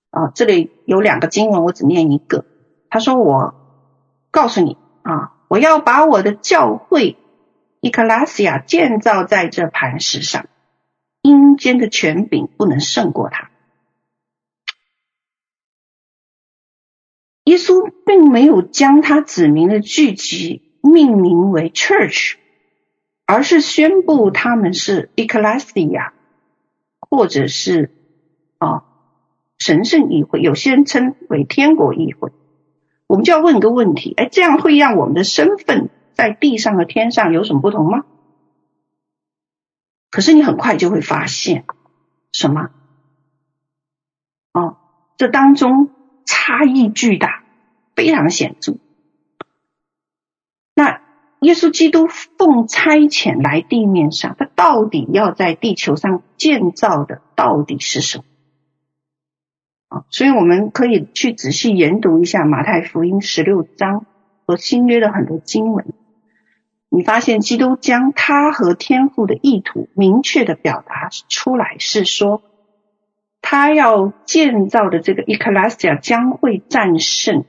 [0.09, 2.45] 啊，这里有两个经文，我只念一个。
[2.89, 3.53] 他说：“我
[4.31, 7.17] 告诉你啊，我要把我的教会
[7.81, 10.45] ekklesia 建造在这磐石上。”
[11.21, 13.49] 阴间的权柄不能胜过他。
[17.45, 22.35] 耶稣并没有将他指明的聚集命名为 church，
[23.25, 26.11] 而是宣布他们是 ecclesia，
[26.99, 27.91] 或者是
[28.57, 28.83] 啊
[29.57, 32.31] 神圣议会，有些人称为天国议会。
[33.07, 38.05] 我们就要问一个问题：哎，这样会让我们的身份在地上和天上有什么不同吗？
[40.09, 41.65] 可是你很快就会发现，
[42.31, 42.71] 什么？
[44.53, 44.77] 哦，
[45.17, 45.91] 这当中
[46.25, 47.43] 差异巨大，
[47.95, 48.77] 非常显著。
[50.73, 51.01] 那
[51.41, 58.23] 耶稣基督奉差遣来地面上，他到底要在地球上建造的到底是什么？
[59.87, 64.05] 啊，所以我们可以去仔细研读一下马太福音十六章
[64.45, 65.93] 和新约的很多经文。
[66.89, 72.41] 你发现基督将他和天父的意图明确的表达出来，是说
[73.47, 77.45] 他要建造的这个 Ecclesia 将会战胜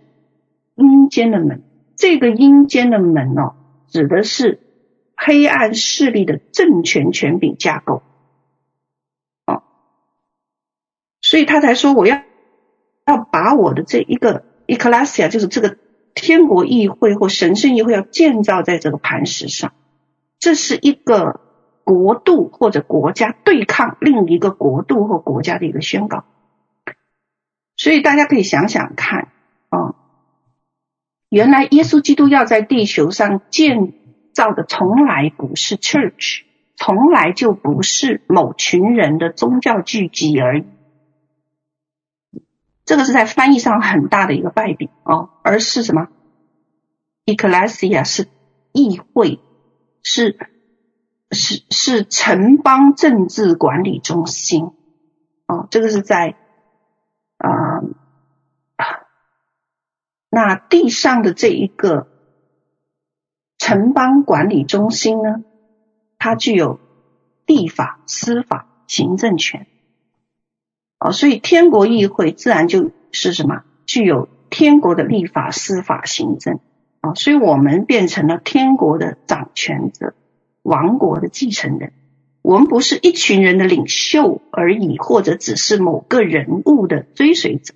[0.74, 1.62] 阴间的门。
[1.96, 3.54] 这个阴间的门哦，
[3.88, 4.60] 指的是
[5.16, 8.02] 黑暗势力的政权权柄架构。
[9.46, 9.62] 哦，
[11.22, 12.22] 所以他才说我要
[13.06, 15.78] 要把我的这一个 Ecclesia，就是这个。
[16.18, 19.74] 天国议会或神圣议会要建造在这个磐石上，
[20.38, 21.42] 这是一个
[21.86, 26.24] 国度或者国家对抗另一个国度或国家的一个宣告。
[27.76, 29.28] 所以大家可以想想看
[29.68, 29.94] 啊，
[31.28, 33.92] 原来耶稣基督要在地球上建
[34.34, 36.42] 造的从来不是 church，
[36.74, 40.64] 从来就不是某群人的宗教聚集而已。
[42.84, 46.08] 这个是在翻译上很大的一个败笔哦，而是什么
[47.26, 48.26] ？Ecclesia 是
[48.72, 49.38] 议会，
[50.02, 50.36] 是
[51.36, 54.72] 是是城邦政治管理中心
[55.46, 55.68] 哦。
[55.70, 56.34] 这个是在
[57.38, 57.82] 啊、
[60.30, 62.08] 那地上的这一个
[63.58, 65.44] 城邦管理中心呢，
[66.18, 66.80] 它具有
[67.46, 69.66] 立法、司法、行政权。
[70.98, 73.62] 哦，所以天国议会自然就是什么？
[73.84, 76.58] 具有天国的立法、司法、行政。
[77.00, 80.14] 啊，所以我们变成了天国的掌权者，
[80.66, 81.92] 王国的继承人。
[82.42, 87.74] 我们不是一群人的领袖而已，或者只是某个人物的追随者。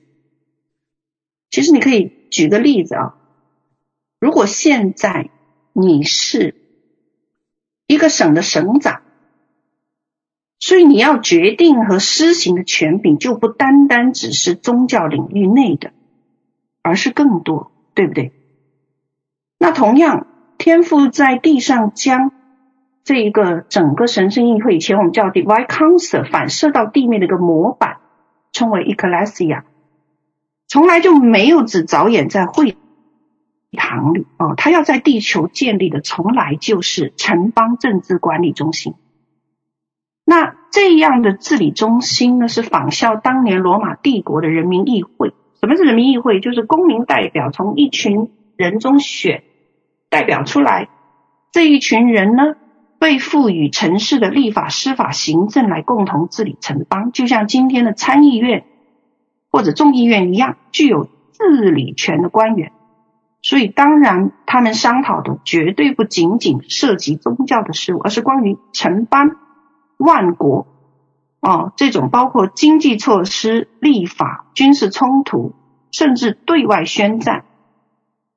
[1.51, 3.15] 其实你可以举个例子啊，
[4.21, 5.31] 如果现在
[5.73, 6.55] 你是
[7.87, 9.03] 一个省的省长。
[10.63, 15.93] 所以你要决定和施行的权柄就不单单只是宗教领域内的，
[16.83, 18.33] 而是更多，对不对？
[19.59, 20.27] 那同样，
[20.59, 22.31] 天父在地上将
[23.11, 27.97] 这一个整个神圣议会，以前我们叫 Divine Council，反射到地面的一个模板，
[28.53, 29.65] 称为 Ecclesia，
[30.69, 32.77] 从来就没有只着眼在会
[33.77, 38.95] 堂里哦，他要在地球建立的，从来就是城邦政治管理中心。
[40.25, 45.35] 那这样的治理中心呢，是仿效当年罗马帝国的人民议会。
[45.61, 46.39] 什么是人民议会？
[46.39, 49.43] 就是公民代表从一群人中选
[50.09, 50.89] 代表出来，
[51.51, 52.55] 这一群人呢，
[53.01, 58.65] 被赋予城市的立法、司法、行政来共同治理城邦，就像今天的参议院
[59.51, 62.73] 或者众议院一样，具有治理权的官员。
[63.41, 69.31] 所以，当然他们商讨的绝对不仅仅涉及宗教的事务，而是关于城邦。
[69.97, 70.67] 万国
[71.41, 75.55] 哦，这种包括经济措施、立法、军事冲突，
[75.91, 77.45] 甚至对外宣战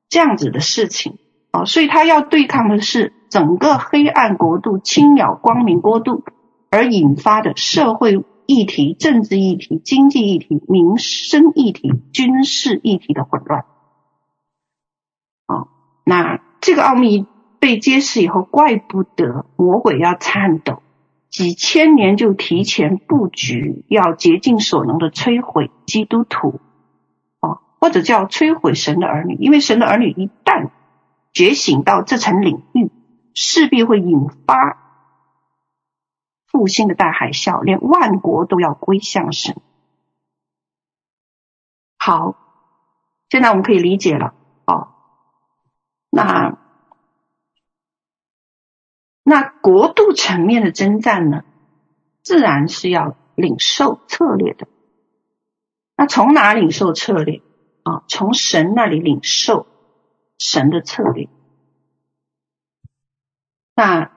[0.07, 1.17] 这样子的事情
[1.51, 6.23] 哦，所以他要对抗的是整个黑暗国度侵扰光明国度
[6.69, 13.65] 而引发的社会议题、政治议题、经济议题、民生议题、军事议题的混乱。
[15.47, 15.67] 哦，
[16.05, 17.25] 那这个奥秘
[17.59, 20.83] 被揭示以后，怪不得魔鬼要颤抖，
[21.31, 26.59] 几千年就提前布局，要竭尽所能的摧毁基督徒，
[27.41, 30.69] 哦，或者叫摧毁神的儿女，因为神的儿女一旦
[31.33, 32.91] 觉醒到这层领域，
[33.33, 34.79] 势必会引发。
[36.47, 39.59] 复兴的大海啸，连万国都要归向神。
[41.97, 42.35] 好，
[43.29, 44.35] 现在我们可以理解了
[44.67, 44.89] 哦。
[46.11, 46.59] 那
[49.23, 51.43] 那国度层面的征战呢，
[52.21, 54.67] 自然是要领受策略的。
[55.97, 57.41] 那从哪领受策略
[57.81, 58.03] 啊？
[58.07, 59.65] 从神那里领受
[60.37, 61.29] 神的策略。
[63.75, 64.11] 那。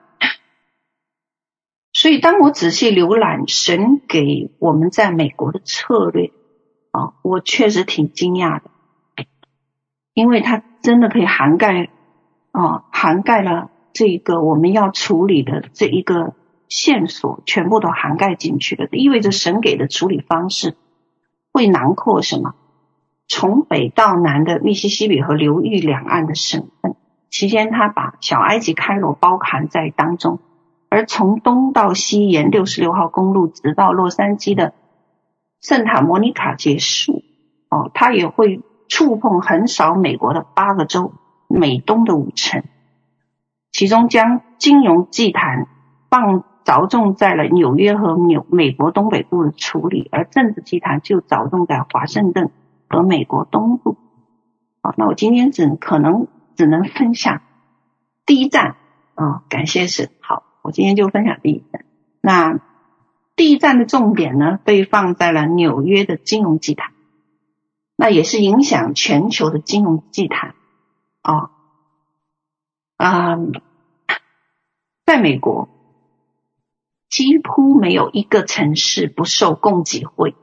[1.93, 6.31] 所以，当我仔细浏览神给我们在美国的策略
[6.91, 8.69] 啊，我确实挺惊讶的，
[10.13, 11.89] 因为它真的可以涵盖
[12.51, 16.35] 啊，涵盖了这一个我们要处理的这一个
[16.69, 18.87] 线索，全部都涵盖进去了。
[18.91, 20.77] 意味着神给的处理方式
[21.51, 22.53] 会囊括什么？
[23.27, 26.95] 从北到南的密西西比河流域两岸的省份，
[27.29, 30.39] 期间他把小埃及开罗包含在当中。
[30.89, 34.73] 而从东到西沿六十六号公路直到洛杉矶的
[35.59, 37.23] 圣塔莫尼卡结束，
[37.69, 41.11] 哦，他也会触碰横扫美国的八个州、
[41.49, 42.63] 美东的五城，
[43.73, 45.67] 其中将金融祭坛
[46.09, 52.49] 放着重在了纽约和纽美国东北部的处理，而政治祭坛就着重在华盛顿
[52.87, 53.97] 和美国东部。
[54.81, 56.27] 好，那我今天只可能
[56.57, 57.43] 只能分享
[58.25, 58.75] 第一站
[59.13, 60.43] 啊，感谢神，好。
[60.63, 61.85] 我今天就分享第一站。
[62.19, 62.59] 那
[63.37, 66.91] 第一站的重点呢，被放在了纽约的金融祭坛，
[67.95, 70.55] 那也是影响全球的金融祭坛
[71.21, 71.51] 啊
[72.97, 73.37] 啊，
[75.05, 75.69] 在美国
[77.07, 80.35] 几乎没有一个城市不受供给会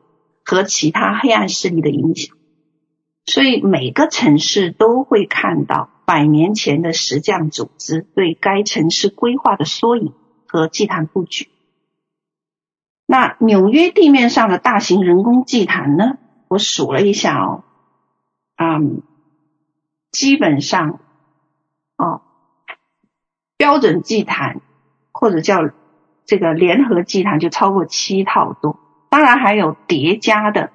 [0.44, 2.34] 和其他黑暗势力的影响，
[3.26, 5.90] 所以每个城市都会看到。
[6.04, 10.12] 百年前的石匠组织对该城市规划的缩影
[10.46, 11.48] 和祭坛布局。
[13.06, 16.18] 那纽约地面上的大型人工祭坛呢？
[16.48, 17.64] 我数了一下哦，
[18.56, 19.02] 嗯，
[20.10, 21.00] 基本上
[21.96, 22.22] 哦，
[23.56, 24.60] 标准祭坛
[25.12, 25.70] 或者叫
[26.24, 28.78] 这个联合祭坛就超过七套多，
[29.10, 30.70] 当然还有叠加的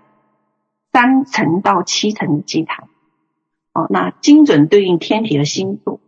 [0.92, 2.90] 三层到七层的祭坛。
[3.90, 6.00] 那精准对应天体的星座，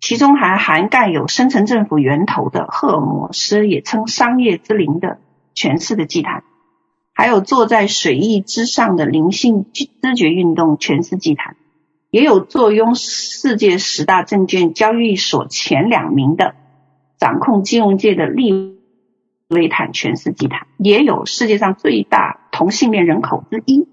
[0.00, 5.18] 其中还涵盖有深层政府源头的赫尔墨斯，也称商业之灵的
[5.54, 6.44] 诠释的祭坛，
[7.14, 11.56] 还有坐在水翼之上的灵性知觉运动诠释祭坛，
[12.10, 16.54] 也有坐拥世界十大证券交易所前两名的
[17.18, 18.78] 掌控金融界的利
[19.48, 23.86] 维坦诠释祭坛，也有世界上最大同性恋人口之一。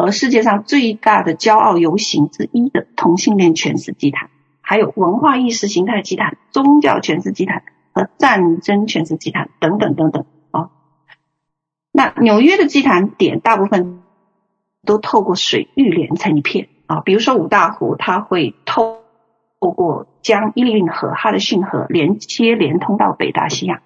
[0.00, 4.30] 和世界上最大的骄傲游行之一的同性恋诠释祭坛，
[4.62, 10.70] 还有文化意识形态祭坛、宗教诠释祭坛和战争诠释祭坛等等等等啊。
[11.92, 14.00] 那纽约的祭坛点大部分
[14.86, 19.00] 都透过水域连成一片啊，比如说五大湖，它会透
[19.60, 23.82] 透过将伊利运河、哈德逊河连接连通到北大西洋。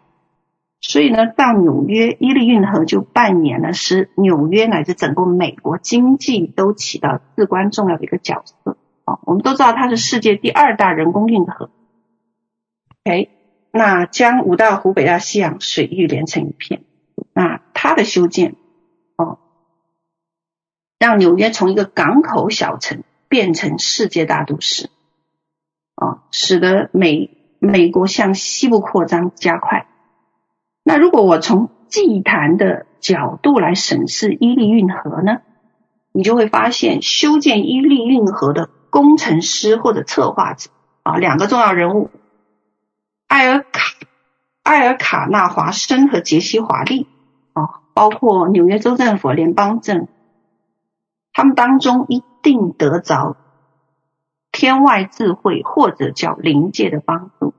[0.87, 9.19] 所以呢，到纽约，伊利运河就扮演了使纽约乃至整个美国经济都起到至关重要的一个角色啊。
[9.23, 11.71] 我们都知道它是世界第二大人工运河。
[13.03, 13.29] 哎，
[13.71, 16.85] 那将五大湖、北大西洋水域连成一片，
[17.33, 18.55] 那它的修建
[19.17, 19.39] 哦，
[20.99, 24.91] 让纽约从一个港口小城变成世界大都市
[25.95, 29.87] 啊，使得美美国向西部扩张加快。
[30.87, 35.39] 那如果我从祭坛的角度来审视伊利运河呢，
[36.13, 40.71] 你就会发现修建伊利运河的工程师或者策划者
[41.03, 42.11] 啊，两个重要人物，
[43.29, 43.81] 艾尔卡
[44.63, 47.09] 艾尔卡纳华生和杰西华利
[47.55, 50.09] 啊，包括纽约州政府、联邦政府，
[51.33, 53.37] 他们当中一定得着
[54.53, 57.55] 天外智慧或者叫灵界的帮助。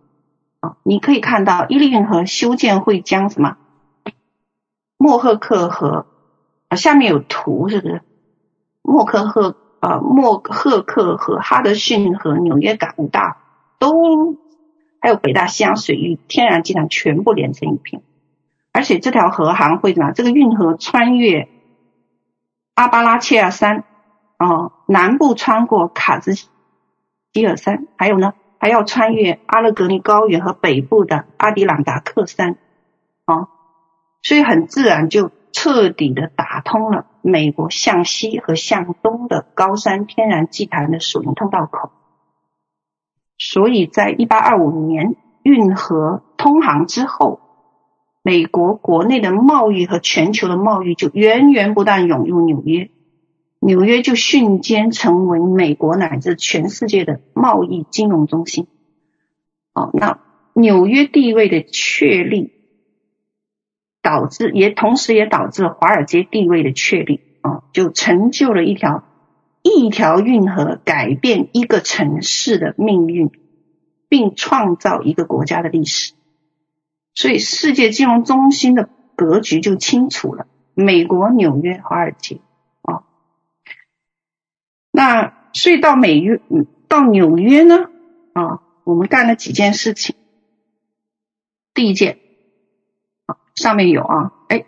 [0.83, 3.57] 你可以看到伊利运河修建会将什么
[4.97, 6.05] 莫赫克河
[6.69, 8.01] 啊，下面有图是不是？
[8.81, 13.37] 莫克赫啊，莫赫克河、哈德逊河、纽约港五大
[13.77, 14.37] 都
[14.99, 18.01] 还有北大西洋水域天然气场全部连成一片，
[18.71, 20.11] 而且这条河还会怎么？
[20.11, 21.47] 这个运河穿越
[22.73, 23.83] 阿巴拉契亚山，
[24.39, 26.33] 哦，南部穿过卡兹
[27.33, 28.33] 基尔山，还有呢，
[28.65, 32.57] 还要穿越阿勒格尼高原和北部的阿迪朗达克山，
[33.27, 33.47] 哦，
[34.23, 41.91] 所以很自然就彻底的打通了美国向西和向东的高山天然祭坛的属灵通道口。
[43.37, 47.41] 所以在一八二五年运河通航之后，
[48.23, 52.89] 美国国内的贸易和全球的贸易就源源不断涌入纽约，
[53.65, 58.67] 纽约就瞬间成为美国乃至全世界的贸易金融中心。
[59.73, 60.19] 哦，那
[60.53, 62.51] 纽约地位的确立，
[64.03, 67.21] 导致也同时也导致了华尔街地位的确立。
[67.41, 69.03] 啊，就成就了一条。
[69.63, 73.31] 一条运河改变一个城市的命运，
[74.07, 76.13] 并创造一个国家的历史，
[77.15, 80.45] 所以世界金融中心的格局就清楚了。
[80.75, 82.41] 美国纽约华尔街，
[84.95, 86.39] 那所以到美约
[86.87, 87.89] 到纽约呢
[88.33, 90.15] 啊，我们干了几件事情。
[91.73, 92.19] 第一件，
[93.25, 94.65] 啊，上面有啊，哎，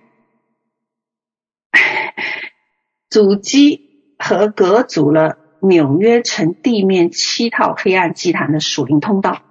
[3.09, 3.85] 阻击。
[4.19, 9.43] 和隔阻了纽约城地面七套黑暗祭坛的属灵通道，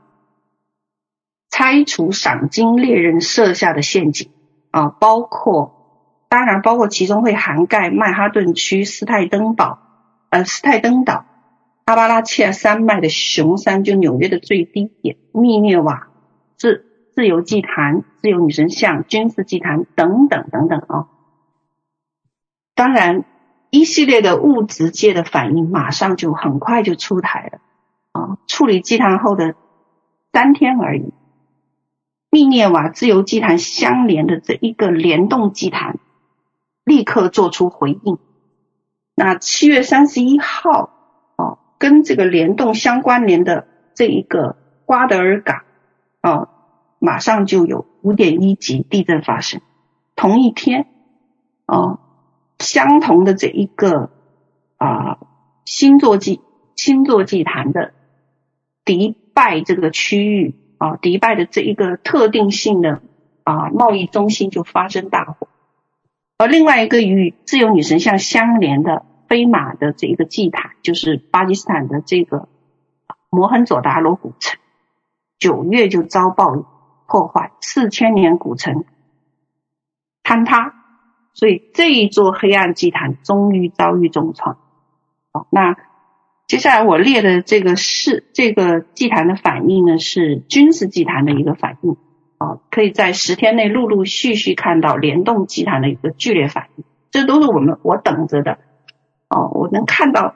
[1.50, 4.28] 拆除赏金猎人设下的陷阱
[4.72, 9.78] 啊，包括当然包括其中会涵盖曼哈顿区斯泰登堡
[10.30, 11.24] 呃斯泰登岛
[11.84, 16.08] 阿巴拉契亚山脉的熊山，就纽约的最低点密涅瓦
[16.56, 21.08] 自自由祭坛、自由女神像、军事祭坛等等等等啊，
[22.74, 23.24] 当然。
[23.68, 27.58] 一系列的物质界的反应，马上就很快就出台了
[28.12, 28.38] 啊！
[28.46, 29.56] 处理祭坛后的
[30.32, 31.12] 三天而已，
[32.30, 35.98] 密涅瓦自由祭坛相连的这一个联动祭坛，
[36.84, 38.18] 立刻做出回应。
[39.16, 40.90] 那七月三十一号，
[41.34, 45.62] 哦，跟这个联动相关联的这一个瓜德尔港，
[46.22, 46.48] 哦，
[47.00, 49.60] 马上就有五点一级地震发生。
[50.14, 50.86] 同一天，
[51.66, 51.98] 哦。
[52.58, 54.08] 相同的这一个
[54.78, 55.18] 啊
[55.66, 56.40] 星座祭
[56.74, 57.92] 星座祭坛的
[58.82, 63.02] 迪拜这个区域啊，迪拜的这一个特定性的
[63.44, 65.45] 啊贸易中心就发生大火，
[66.38, 72.48] 而另外一个与自由女神像相连的飞马的这一个祭坛，就是巴基斯坦的这个
[73.30, 74.58] 摩亨佐达罗古城，
[75.38, 76.64] 九月就遭暴雨
[77.06, 78.84] 破坏，四千年古城
[80.22, 80.74] 坍塌。
[81.32, 84.58] 所以这一座黑暗祭坛终于遭遇重创。
[85.32, 85.76] 好，那
[86.46, 91.96] 接下来我列的这个是这个祭坛的反应呢，是军事祭坛的一个反应。
[92.38, 96.84] 啊，可以在十天内陆陆续续看到联动祭坛的一个剧烈反应。
[97.10, 98.58] 这都是我们我等着的。
[99.28, 100.34] 哦，我能看到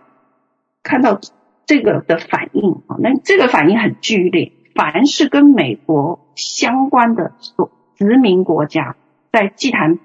[0.82, 1.20] 看到
[1.66, 4.52] 这个的反应啊，那这个反应很剧烈。
[4.74, 8.96] 凡是跟美国相关的所殖民国家，
[9.32, 9.98] 在祭坛。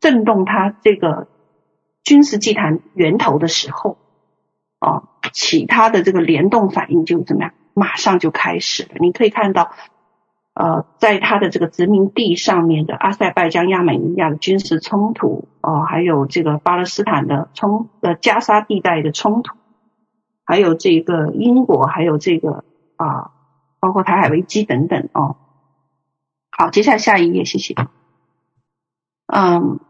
[0.00, 1.28] 震动它这个
[2.02, 3.96] 军事祭坛源头的时候，
[4.78, 7.54] 啊，其他的这个联动反应就怎么样？
[7.72, 8.90] 马上就开始了。
[9.00, 9.70] 你可以看到，
[10.54, 19.56] 呃，在他的这个殖民地上面的阿塞拜疆、亚美尼亚的军事冲突，哦，还有这个巴勒斯坦的冲呃加沙地带的冲突，
[20.44, 22.64] 还有这个英国，还有这个
[22.96, 23.32] 啊，
[23.80, 25.36] 包括台海危机等等哦。
[26.56, 27.74] 好，接下来下一页，谢谢。
[29.26, 29.80] 嗯。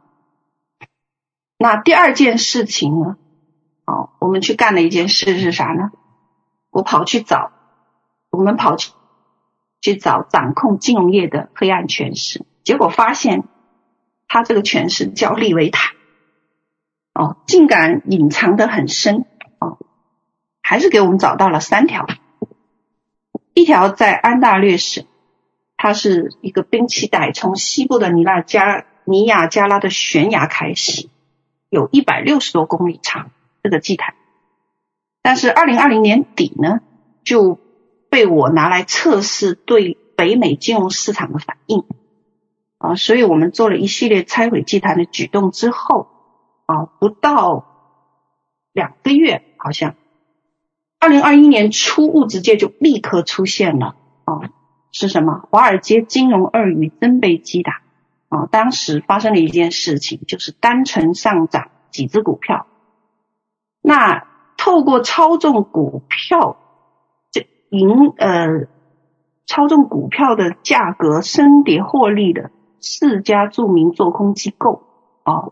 [1.57, 3.17] 那第二件事情呢？
[3.87, 5.91] 哦，我们去干的一件事是啥呢？
[6.71, 7.53] 我跑去找，
[8.31, 8.93] 我们跑去
[9.85, 13.45] 去找掌控金融业的黑暗权势，结果发现
[14.27, 15.93] 他这个权势叫利维坦，
[17.13, 19.27] 哦，竟敢隐藏得很深，
[19.59, 19.77] 哦，
[20.63, 22.07] 还是给我们找到了三条，
[23.53, 25.05] 一条在安大略省，
[25.77, 31.11] 它是一个冰期带，从西部的尼亚加尼亚加拉的悬崖开始。
[31.69, 33.33] 有一百六十多公里长，
[33.63, 34.15] 这个祭坛，
[35.21, 36.81] 但是二零二零年底呢，
[37.23, 37.59] 就
[38.15, 41.83] 被我拿来测试对北美金融市场的反应
[42.79, 46.07] 啊，所以我们做了一系列拆毁祭坛的举动之后
[46.67, 47.67] 啊，不到
[48.73, 49.97] 两个月，好像
[51.01, 53.97] 二零二一年初，物质界就立刻出现了
[54.27, 54.49] 啊，
[54.93, 55.49] 是什么？
[55.51, 57.83] 华尔街金融鳄鱼真被击打。
[58.29, 62.69] 啊，当时发生了一件事情，就是单纯上涨几只股票。
[63.83, 66.57] 那透过操纵股票，
[67.75, 68.69] 这赢呃
[69.47, 74.83] 操纵股票的价格升跌获利的四家著名做空机构
[75.25, 75.51] 啊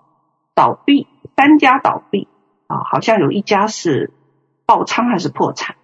[0.54, 2.28] 倒闭，三家倒闭
[2.68, 4.12] 啊，好像有一家是
[4.66, 5.76] 爆仓还是破产。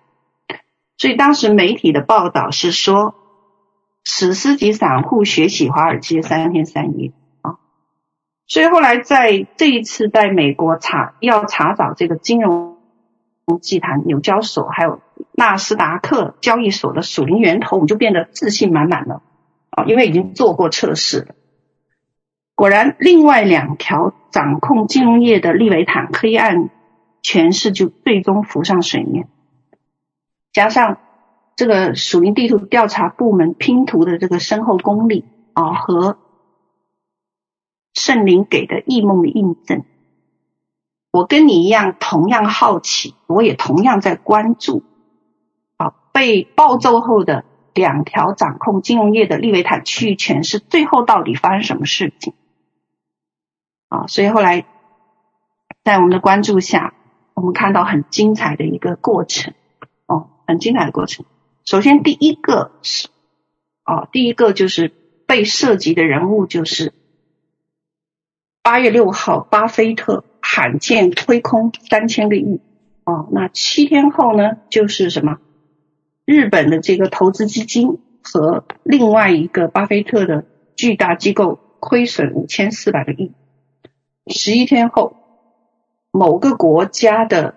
[0.97, 3.15] 所以当时媒体的报道是说，
[4.05, 7.13] 史诗级散户血洗华尔街三天三夜
[7.43, 7.59] 啊。
[8.47, 12.78] 所以后来在这一次在美国查要查找这个金融
[13.57, 15.01] 祭坛、纽交所还有
[15.33, 19.23] 纳斯达克交易所的属灵源头，我们就变得自信满满了
[19.71, 21.35] 啊，因为已经做过测试了。
[22.55, 26.69] 果然，另外两条掌控金融业的利维坦黑暗
[27.23, 29.29] 权势就最终浮上水面。
[30.53, 30.99] 加上
[31.57, 36.19] 这个属灵地图调查部门拼图的这个深厚功力啊，和
[37.95, 39.85] 圣灵给的异梦的印证，
[41.19, 44.85] 我跟你一样同样好奇，我也同样在关注
[45.77, 47.45] 啊，被暴揍后的
[47.75, 52.35] 两条掌控金融业的利维坦区域权是，最后到底发生什么事情
[53.89, 54.07] 啊？
[54.07, 54.65] 所以后来
[55.83, 56.95] 在我们的关注下，
[57.35, 59.55] 我们看到很精彩的一个过程。
[60.07, 61.27] 哦很精彩的过程。
[61.65, 63.09] 首先，第一个是，
[63.85, 64.89] 哦，第一个就是
[65.27, 66.95] 被涉及的人物就是
[68.63, 72.61] 八月六号，巴菲特罕见亏空三千个亿。
[73.05, 75.39] 哦，那七天后呢，就是什么？
[76.25, 80.45] 日本的这个投资基金和另外一个巴菲特的
[80.77, 83.33] 巨大机构亏损五千四百个亿。
[84.27, 85.17] 十一天后，
[86.11, 87.55] 某个国家的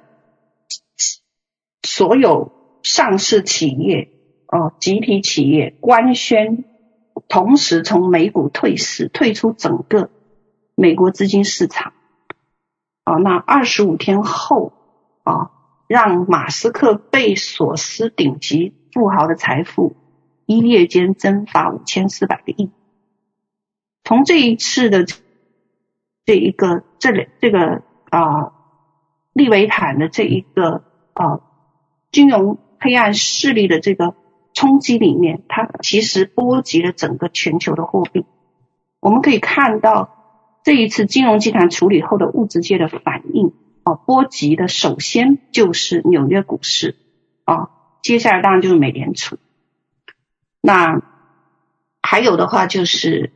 [1.84, 2.60] 所有。
[2.84, 4.10] 上市企业
[4.48, 6.64] 哦，集体企业官宣，
[7.28, 10.10] 同时从美股退市，退出整个
[10.74, 11.94] 美国资金市场。
[13.06, 14.74] 哦，那二十五天后
[15.24, 15.52] 啊，
[15.88, 19.96] 让马斯克贝索斯顶级富豪的财富
[20.46, 22.72] 一夜间蒸发五千四百个亿。
[24.04, 25.06] 从这一次的
[26.26, 28.54] 这一个这里这个啊
[29.34, 30.84] 利维坦的这一个
[31.14, 31.42] 啊
[32.12, 32.58] 金融。
[32.84, 34.16] 黑暗势力的这个
[34.56, 38.26] 冲击里面，它其实波及了整个全球的货币。
[39.00, 40.21] 我们可以看到
[40.64, 43.54] 这一次金融集团处理后的物质界的反应
[43.84, 46.96] 啊，波及的首先就是纽约股市
[47.46, 47.70] 啊，
[48.02, 49.38] 接下来当然就是美联储。
[50.62, 51.02] 那
[52.04, 53.32] 还有的话就是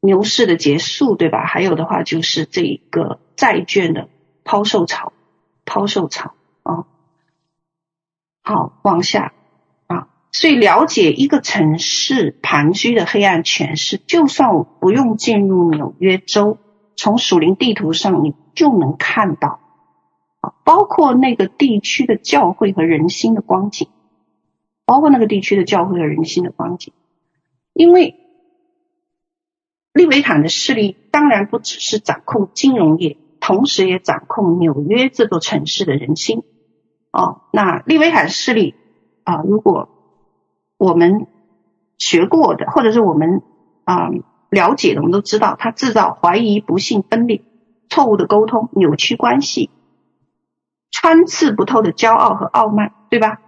[0.00, 1.44] 牛市的结束，对吧？
[1.46, 4.08] 还有的话就是这一个债券的
[4.42, 5.12] 抛售潮，
[5.64, 6.34] 抛售潮
[6.64, 6.86] 啊。
[8.42, 9.32] 好，往下，
[10.32, 16.58] 所以了解一个城市盘踞的黑暗权势，就算我不用进入纽约州，
[16.96, 19.60] 从属灵地图上你就能看到
[20.40, 23.88] 啊，包括那个地区的教会和人心的光景，
[24.86, 26.92] 包括那个地区的教会和人心的光景，
[27.74, 28.14] 因为
[29.92, 36.44] 利维坦的势力当然不只是掌控金融业，同时也掌控纽约这座城市的人心。
[37.10, 38.76] 哦，那利维坦势力
[39.24, 39.99] 啊，如果
[40.80, 41.26] 我们
[41.98, 43.42] 学过的，或者是我们
[43.84, 44.08] 啊
[44.48, 47.42] 了解的，我们都知道，它制造怀疑、不信、分裂、
[47.90, 49.68] 错误的沟通、扭曲关系、
[50.90, 53.42] 穿刺不透的骄傲和傲慢，对吧？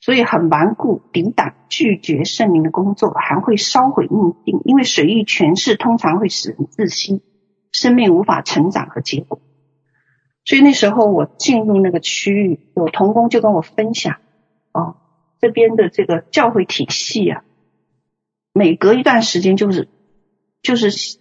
[0.00, 7.22] 所以很顽固、抵挡、拒绝圣灵的工作，还会烧毁命定，因为水域权势通常会使人窒息，
[7.72, 9.40] 生命无法成长和结果。
[10.44, 14.16] 所以那时候我进入那个区域，有同工就跟我分享，
[14.72, 14.96] 哦，
[15.40, 17.44] 这边的这个教会体系啊，
[18.52, 19.88] 每隔一段时间就是
[20.62, 21.18] 就是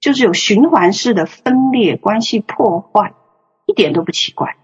[0.00, 3.14] 就是有循环式的分裂、关系破坏，
[3.66, 4.56] 一点都不奇怪，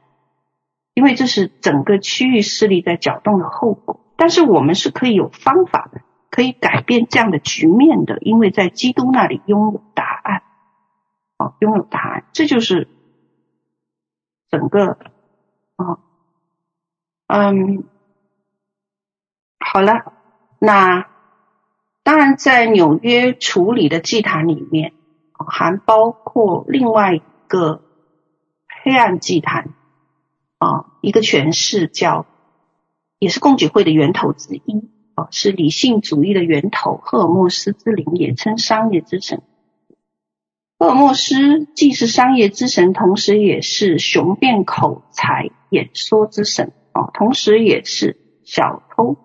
[0.95, 4.01] 因为这是整个区域势力在搅动的后果。
[4.17, 6.01] 但是我们是可以有方法的，
[6.31, 10.43] 可以改变这样的局面的，因为在基督那里拥有答案，
[11.39, 12.89] 哦，拥有答案，这就是。
[14.53, 14.99] 整个
[15.77, 15.99] 啊，
[17.27, 17.85] 嗯，
[19.75, 20.13] 好了，
[20.59, 21.09] 那
[22.03, 24.93] 当然在纽约处理的祭坛里面，
[25.49, 27.83] 还包括另外一个
[28.69, 29.71] 黑暗祭坛
[30.59, 32.27] 啊，一个权势叫，
[33.19, 39.41] 也是共济会的源头之一啊，是理性主义的源头，赫尔墨斯之灵，也称商业之神。
[40.79, 49.17] 赫尔墨斯既是商业之神，同时也是雄辩口才演说之神啊，同时也是小偷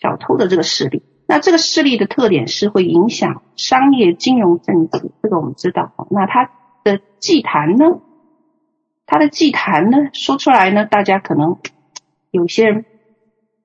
[0.00, 1.02] 小偷的这个势力。
[1.28, 5.92] 那这个势力的特点是会影响商业、金融、政治，这个我们知道。
[6.10, 6.50] 那他
[6.84, 8.00] 的祭坛呢？
[9.06, 10.10] 他的祭坛呢？
[10.12, 11.58] 说出来呢，大家可能
[12.30, 12.84] 有些人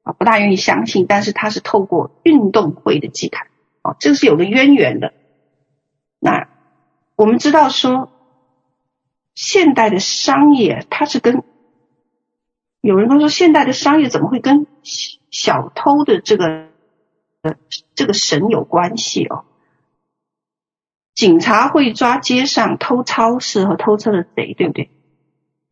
[0.03, 3.47] 啊不大愿意相信，但是他是透过运动会的祭坛，
[3.83, 5.13] 啊，这个是有个渊源的。
[6.19, 6.47] 那
[7.15, 8.11] 我们知道说，
[9.35, 11.43] 现代的商业它是跟
[12.81, 14.65] 有人都说，现代的商业怎么会跟
[15.31, 16.67] 小偷的这个
[17.41, 17.55] 呃
[17.95, 19.45] 这个神有关系哦？
[21.15, 24.89] 警察会抓街上偷超市和偷车的贼，对不对？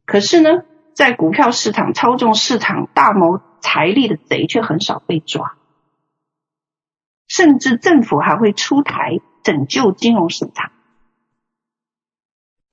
[0.05, 5.57] 可是呢，在股票市场操纵市场、大谋财力的贼却很少被抓，
[7.27, 10.71] 甚至政府还会出台拯救金融市场。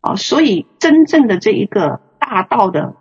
[0.00, 2.94] 哦，所以真正的这一个大盗的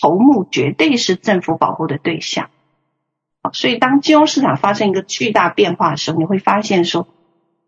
[0.00, 2.50] 头目，绝对是政府保护的对象。
[3.42, 7.08] 啊，所以当金融市场发生一个巨大变化的时候，你会发现说。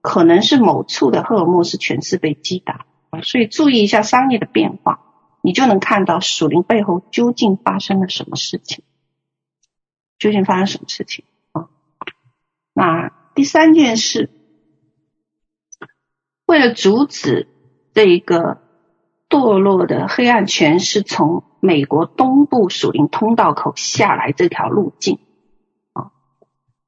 [0.05, 2.87] 可能是某处的荷尔蒙是全是被击打，
[3.23, 4.99] 所以注意一下商业的变化，
[5.43, 8.83] 你就能看到属灵背后究竟发生了什么事情，
[10.19, 11.69] 究竟发生什么事情啊？
[12.73, 14.29] 那第三件事，
[16.47, 17.47] 为了阻止
[17.95, 18.61] 这一个
[19.29, 25.21] 堕落的黑暗权势从美国东部属灵通道口下来这条路径，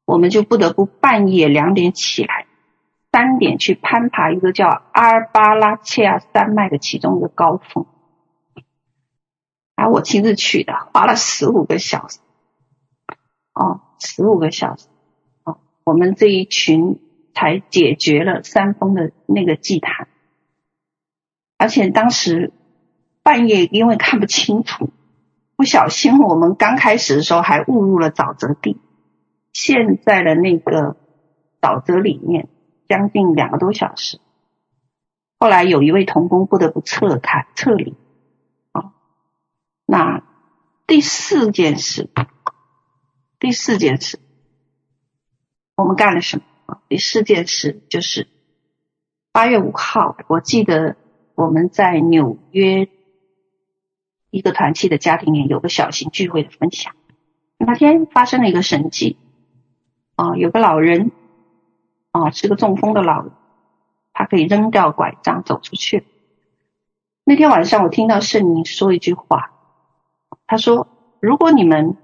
[0.04, 2.46] 我们就不得不半夜两点起来。
[3.12, 7.86] 三点去攀爬一个叫阿尔巴拉契亚山脉的其中一个高峰，
[9.76, 12.18] 啊，我亲自去的，花了十五个小时，
[13.52, 14.88] 哦，十五个小时，
[15.44, 16.98] 哦，我们这一群
[17.36, 20.08] 才解决了山峰的那个祭坛，
[21.56, 22.52] 而且当时
[23.22, 24.90] 半夜因为看不清楚，
[25.54, 28.80] 不小心我们刚开始的时候还误入了沼泽地，
[29.54, 30.98] 陷在了那个
[31.62, 32.50] 沼泽里面。
[32.86, 34.20] 将近两个多小时，
[35.38, 37.94] 后来有一位同工不得不撤开撤离。
[38.72, 38.92] 啊，
[39.86, 40.22] 那
[40.86, 42.10] 第四件事，
[43.40, 44.20] 第四件事，
[45.76, 46.44] 我们干了什么？
[46.66, 48.28] 啊，第四件事就是
[49.32, 50.96] 八月五号，我记得
[51.34, 52.90] 我们在纽约
[54.30, 56.94] 一个团契的家庭里有个小型聚会的分享。
[57.56, 59.16] 那天发生了一个神迹，
[60.16, 61.12] 啊，有个老人。
[62.16, 63.32] 啊，是个中风的老人，
[64.12, 66.06] 他可以扔掉拐杖走出去。
[67.24, 69.50] 那天晚上，我听到圣灵说一句话，
[70.46, 70.86] 他说
[71.18, 71.96] ：“如果你们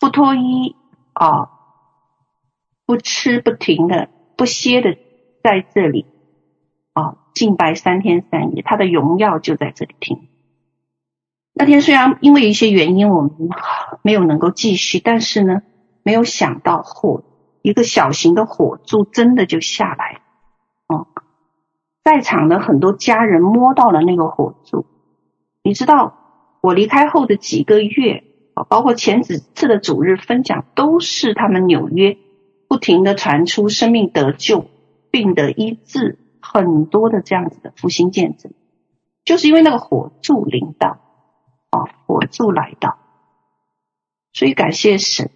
[0.00, 0.74] 不脱衣
[1.12, 1.50] 啊，
[2.84, 4.98] 不吃不停的、不歇的
[5.44, 6.06] 在这里
[6.92, 10.26] 啊敬拜三天三夜，他的荣耀就在这里停。”
[11.54, 13.30] 那天虽然因为一些原因我们
[14.02, 15.62] 没有能够继续，但是呢，
[16.02, 17.24] 没有想到火。
[17.64, 20.20] 一个小型的火柱真的就下来，
[20.88, 21.06] 哦，
[22.02, 24.84] 在场的很多家人摸到了那个火柱。
[25.62, 26.14] 你知道，
[26.60, 28.24] 我离开后的几个月，
[28.68, 32.18] 包括前几次的主日分享，都是他们纽约
[32.66, 34.66] 不停的传出生命得救、
[35.12, 38.52] 病得医治，很多的这样子的复兴见证，
[39.24, 40.98] 就是因为那个火柱临到，
[41.70, 42.98] 哦，火柱来到，
[44.32, 45.30] 所以感谢神。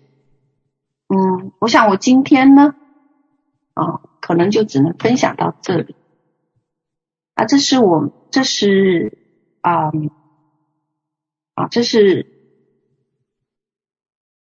[1.09, 2.75] 嗯，我想我今天呢，
[3.75, 5.95] 啊，可能就只能分享到这里。
[7.35, 9.17] 啊，这是我，这是
[9.61, 9.93] 啊，
[11.55, 12.27] 啊，这是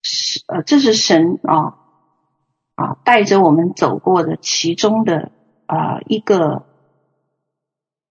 [0.02, 1.78] 是呃，这是神啊
[2.74, 5.32] 啊带着我们走过的其中的
[5.64, 6.66] 啊一个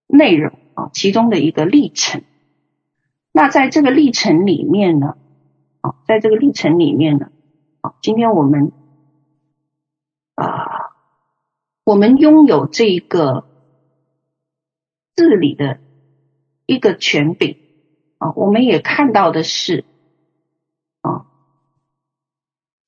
[0.08, 2.24] 内容啊，其中的一个历程。
[3.32, 5.18] 那在这个历程里面呢，
[5.82, 7.30] 啊，在这个历程里面呢。
[7.82, 8.74] 好，今天我们
[10.36, 10.92] 啊，
[11.86, 13.46] 我们拥有这个
[15.16, 15.80] 治理的
[16.66, 17.58] 一个权柄
[18.18, 19.86] 啊，我们也看到的是
[21.00, 21.28] 啊，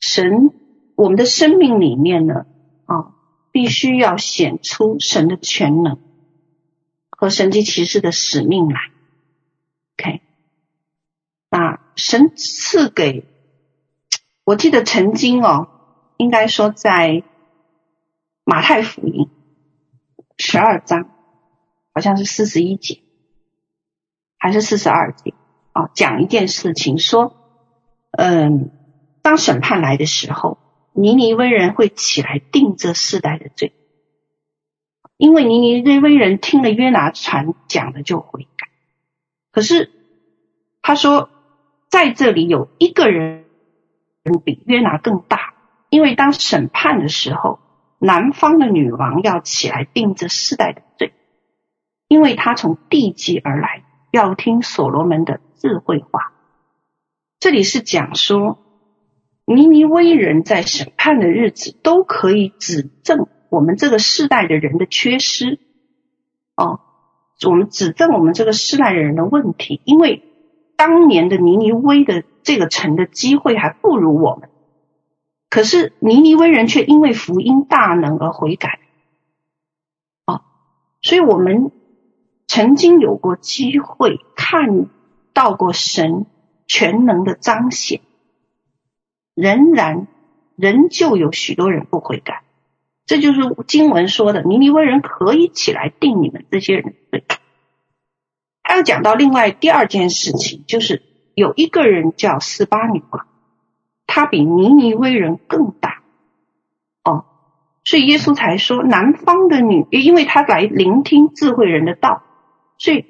[0.02, 0.52] 神，
[0.96, 2.46] 我们的生命里面呢
[2.86, 3.16] 啊，
[3.52, 6.00] 必须要显出神的全能
[7.10, 8.92] 和神迹奇事的使命来。
[9.96, 10.22] OK，
[11.50, 13.31] 那神赐给。
[14.44, 15.68] 我记得曾经哦，
[16.18, 17.24] 应该说在
[18.44, 19.30] 马太福音
[20.38, 21.12] 十二章，
[21.94, 23.02] 好像是四十一节，
[24.40, 25.36] 还是四十二节
[25.74, 27.36] 啊，讲一件事情，说，
[28.12, 28.72] 嗯，
[29.22, 30.58] 当审判来的时候，
[30.94, 33.74] 尼尼微人会起来定这世代的罪，
[35.18, 38.68] 因为尼尼微人听了约拿传讲的就悔改，
[39.52, 39.92] 可是
[40.82, 41.30] 他说
[41.92, 43.41] 在这里有一个人。
[44.44, 45.54] 比约拿更大，
[45.90, 47.60] 因为当审判的时候，
[47.98, 51.14] 南方的女王要起来定这世代的罪，
[52.08, 56.34] 因为她从地极而来，要听所罗门的智慧话。
[57.40, 58.60] 这里是讲说，
[59.46, 65.60] 尼尼微人在审判的日子都可以指证我们这个世代的人的缺失，
[66.56, 66.80] 哦，
[67.46, 70.24] 我们指证我们这个世代的人的问题，因为
[70.78, 74.50] 当年的尼尼微的这个城的机会还不如我们，
[75.50, 78.80] 可是尼尼微人却因为福音大能而悔改，
[80.26, 80.42] 哦，
[81.02, 81.72] 所以我们
[82.48, 84.88] 曾经有过机会看
[85.34, 86.26] 到过神
[86.68, 88.02] 全能的彰显。
[89.34, 90.08] 仍然，
[90.58, 92.44] 仍旧有许多人不悔改，
[93.06, 97.24] 这就是经文说的：尼尼微人可以起来定你们这些人的罪。
[98.62, 101.02] 他要讲到另外第二件事情，就是
[101.42, 103.26] 有一个人叫斯巴女王，
[104.06, 106.04] 她比尼尼微人更大
[107.04, 107.26] 哦，
[107.84, 112.22] 所以耶稣才说南方的女，因为她来聆听智慧人的道，
[112.78, 113.06] 所以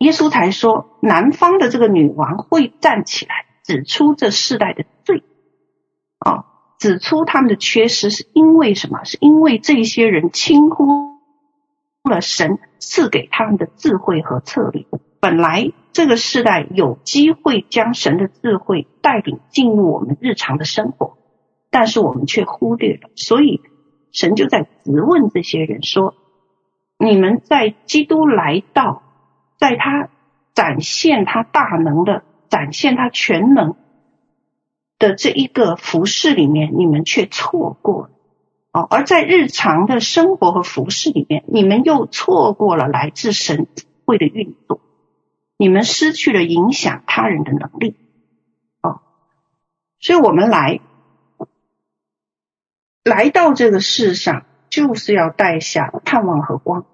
[0.00, 5.22] 耶稣才说南方的这个女王会站起来指出这世代的罪。
[6.18, 6.44] 啊，
[6.78, 9.04] 指出他们的缺失是因为什么？
[9.04, 11.18] 是因为这些人轻忽
[12.04, 14.84] 了神赐给他们的智慧和策略。
[15.20, 21.18] 本来这个世代有机会将神的智慧带领进入我们日常的生活，
[21.70, 23.10] 但是我们却忽略了。
[23.16, 23.60] 所以
[24.12, 26.14] 神就在质问这些人说
[26.98, 29.02] ：“你们在基督来到，
[29.58, 30.08] 在他
[30.54, 33.76] 展现他大能的，展现他全能。”
[34.98, 38.10] 的这一个服饰里面，你们却错过了
[38.72, 44.82] 哦；而在日常的生活和服饰里面，你们又错过了来自神智慧的运作，
[45.60, 47.94] 你们失去了影响他人的能力
[48.80, 49.02] 哦。
[49.98, 50.80] 所以，我们来
[53.04, 56.86] 来到这个世上，就是要带下盼望和光，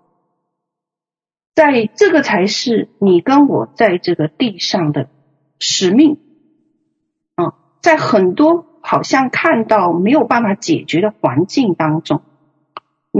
[1.54, 5.08] 在这个才是你跟我在这个地上的
[5.60, 6.18] 使命。
[7.36, 12.20] 啊在很多好像看到没有办法解决的环境当中，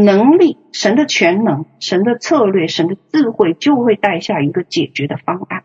[0.05, 5.65] 能力、神的全能、神的策略、神的智慧就会带下一个解决的方案。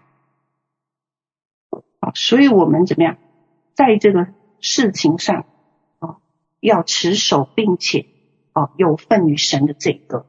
[1.99, 3.17] 啊，所以我们怎么样，
[3.73, 4.27] 在这个
[4.59, 5.45] 事情上
[5.99, 6.17] 啊，
[6.59, 8.05] 要持守，并且
[8.53, 10.25] 啊有份于神的这个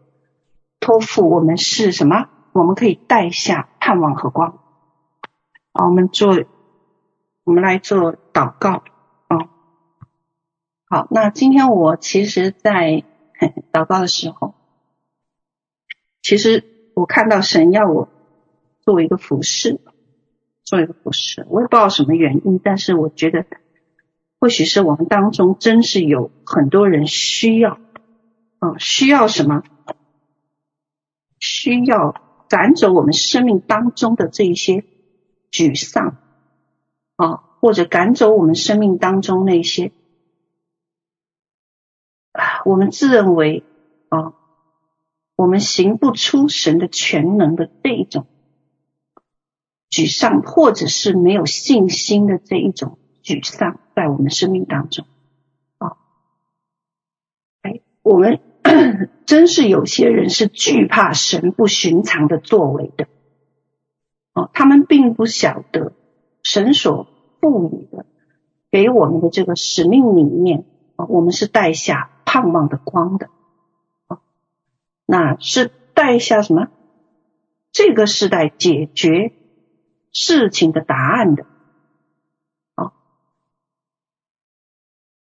[0.81, 2.29] 托付，我们是什么？
[2.53, 4.59] 我们可以带下盼望和光。
[5.73, 6.45] 啊，我们做。
[7.45, 8.85] 我们来做祷告
[9.27, 9.51] 啊、
[10.89, 13.03] 好，那今天我其实，在
[13.73, 14.55] 祷告的时候，
[16.23, 16.65] 其实
[16.95, 18.09] 我看到神要我
[18.81, 19.81] 做一个服事，
[20.63, 23.47] 做一个服事，我也不知道什么原因，但是我觉得，
[24.41, 27.79] 或许是我们当中真是有很多人需要，
[28.61, 29.63] 嗯，需要什么？
[31.39, 32.15] 需要
[32.49, 34.85] 赶走我们生命当中的这一些
[35.51, 36.19] 沮丧。
[37.17, 39.93] 啊，或者赶走我们生命当中那些，
[42.65, 43.65] 我们自认为
[44.09, 44.35] 啊，
[45.37, 48.27] 我们行不出神的全能的这一种
[49.91, 55.07] 沮丧，或者是没有信心的这一种沮丧，在我们生命当中
[55.79, 55.97] 啊，
[57.63, 58.41] 哎，我们
[59.27, 63.09] 真是有些人是惧怕神不寻常的作为的，
[64.35, 65.93] 哦，他们并不晓得。
[66.45, 67.07] 神所
[67.41, 68.05] 赋予的，
[68.73, 70.65] 给我们的这个使命里面
[70.97, 73.29] 啊，我们是带下盼望的光的
[74.07, 74.21] 啊，
[75.05, 76.69] 那是带下什么？
[77.73, 79.35] 这个时代解决
[80.13, 81.45] 事情的答案的
[82.75, 82.95] 啊，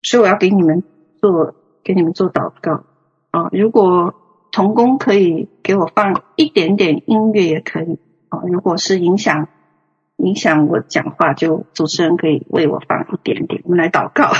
[0.02, 0.82] 所以我要给你们
[1.18, 2.84] 做，给你们做祷告
[3.30, 3.48] 啊。
[3.52, 4.14] 如果
[4.52, 7.98] 童工可以给我放一点点音乐也可以
[8.28, 9.48] 啊，如果是影响。
[10.20, 13.62] 影响我讲话，就主持人可以为我放一点点。
[13.64, 14.32] 我们来祷告，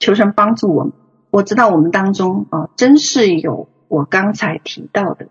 [0.00, 0.92] 求神帮助我们。
[1.36, 5.28] 我知道我们当中啊，真是有我刚才提到的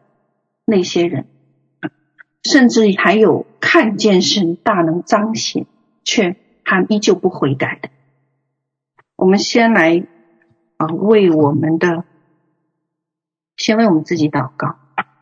[0.63, 1.25] 那些人，
[2.43, 5.65] 甚至还有看见神大能彰显，
[6.03, 7.89] 却还依旧不悔改的。
[9.15, 10.05] 我们先来
[10.77, 12.05] 啊，为我们的，
[13.57, 14.75] 先为我们自己祷告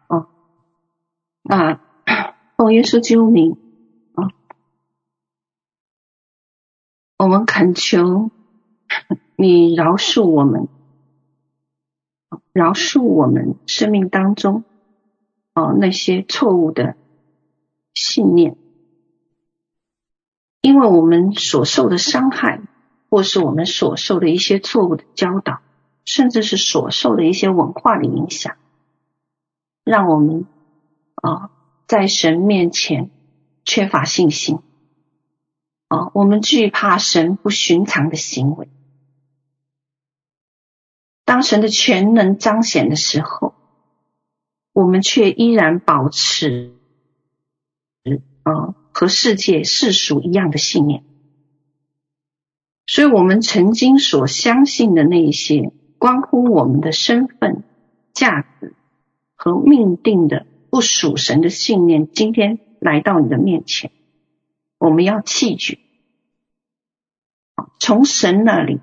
[0.07, 0.27] 啊。
[1.43, 1.79] 那
[2.57, 3.57] 奉耶稣基督名。
[7.17, 8.31] 我们恳求
[9.43, 10.69] 你饶恕我们，
[12.53, 14.63] 饶恕我们生命当中
[15.53, 16.95] 哦那些错误的
[17.93, 18.55] 信念，
[20.61, 22.61] 因为我们所受的伤害，
[23.09, 25.59] 或是我们所受的一些错误的教导，
[26.05, 28.55] 甚至是所受的一些文化的影响，
[29.83, 30.45] 让我们
[31.15, 31.51] 啊
[31.85, 33.11] 在神面前
[33.65, 34.59] 缺乏信心。
[35.89, 38.69] 啊，我们惧怕神不寻常的行为，
[41.26, 43.53] 当神的全能彰显的时候，
[44.74, 46.74] 我们却依然保持，
[48.43, 51.03] 啊，和世界世俗一样的信念。
[52.86, 57.63] 所以，我们曾经所相信的那一些关乎我们的身份、
[58.13, 58.74] 价值
[59.36, 63.91] 和命定的不属神的信念，今天来到你的面前，
[64.78, 65.80] 我们要弃绝。
[67.80, 68.82] 从神那里，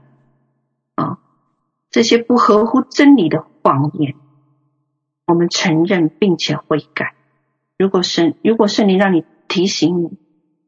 [1.90, 4.14] 这些不合乎真理的谎言，
[5.26, 7.14] 我们承认并且悔改。
[7.76, 10.18] 如果神，如果圣灵让你提醒你，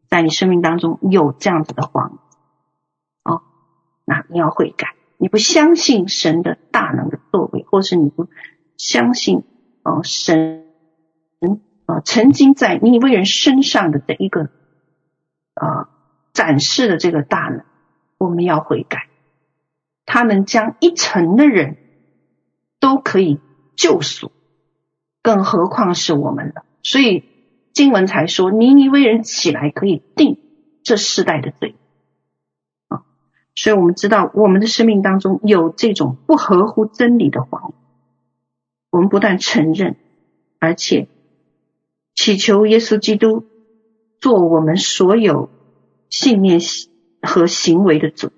[0.09, 2.19] 在你生命当中有这样子的谎言，
[3.23, 3.43] 哦，
[4.05, 4.95] 那你要悔改。
[5.17, 8.29] 你不相信神的大能的作为，或是你不
[8.77, 9.45] 相信
[9.85, 10.67] 哦神
[11.87, 14.51] 啊曾经在你为人身上的这一个
[15.55, 15.89] 啊
[16.33, 17.65] 展示的这个大能。
[18.19, 19.09] 我们要悔改，
[20.05, 21.77] 他能将一城的人
[22.81, 23.39] 都可以
[23.77, 24.33] 救赎，
[25.23, 26.65] 更何况是我们了。
[26.83, 27.25] 所以
[27.73, 30.39] 经文才说，尼尼微人起来可以定
[30.83, 31.77] 这世代的罪
[32.89, 33.05] 啊。
[33.55, 37.75] 所以我们知道，我们的生命当中有这种不合乎真理的谎，
[38.91, 39.97] 我们不但承认，
[40.59, 41.09] 而且
[42.15, 43.47] 祈求耶稣基督
[44.21, 45.49] 做我们所有
[46.11, 46.61] 信念
[47.23, 48.33] 和行为的主，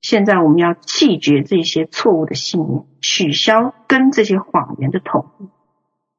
[0.00, 5.48] 现在我们要弃绝这些错误的信念，取消跟这些谎言的统一，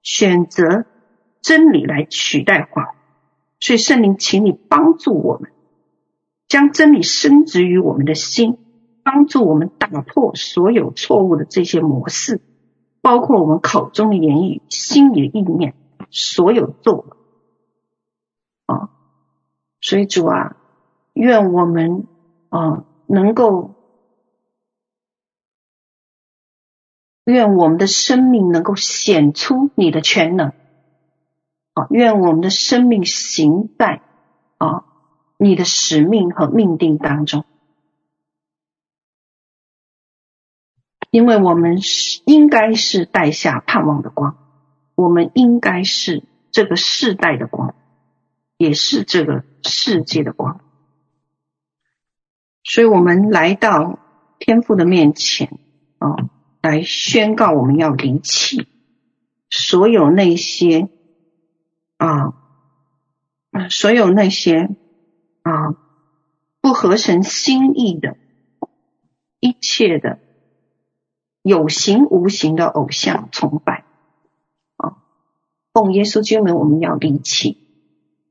[0.02, 0.86] 选择
[1.42, 2.96] 真理来取代谎。
[3.60, 5.52] 所以圣灵，请你帮助我们，
[6.48, 8.58] 将真理深植于我们的心，
[9.04, 12.42] 帮助我们打破所有错误的这些模式，
[13.02, 15.74] 包括我们口中的言语、心里的意念，
[16.10, 17.04] 所有作为。
[18.66, 18.90] 啊，
[19.82, 20.56] 所以主啊。
[21.14, 22.08] 愿我们
[22.48, 23.74] 啊能够，
[27.24, 30.50] 愿我们的生命能够显出你的全能
[31.74, 31.88] 啊！
[31.90, 34.04] 愿我们的生命行在
[34.60, 34.86] 啊
[35.38, 37.46] 你的使命和命定当中，
[41.10, 44.38] 因为我们是应该是带下盼望的光，
[44.94, 47.74] 我们应该是这个世代的光，
[48.58, 50.62] 也是这个世界的光。
[52.72, 53.98] 所以我们来到
[54.38, 55.58] 天父的面前
[55.98, 56.30] 啊，
[56.62, 58.68] 来宣告我们要离弃
[59.50, 60.88] 所有那些
[61.98, 62.36] 啊，
[63.72, 64.70] 所有那些
[65.42, 65.76] 啊
[66.62, 68.18] 不合神心意的
[69.40, 70.20] 一切的
[71.42, 73.84] 有形无形的偶像崇拜
[74.78, 75.02] 啊，
[75.74, 77.58] 奉耶稣基督名，我们要离弃，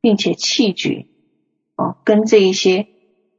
[0.00, 1.06] 并且弃绝
[1.74, 2.86] 啊，跟这一些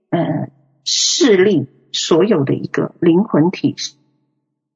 [0.10, 0.52] 嗯。
[0.84, 3.76] 势力所有的一个灵魂体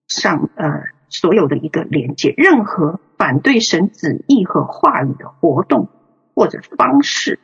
[0.07, 5.89] 上，呃，所有的一个连接，任何反对神旨意和话语的活动
[6.35, 7.39] 或者方式，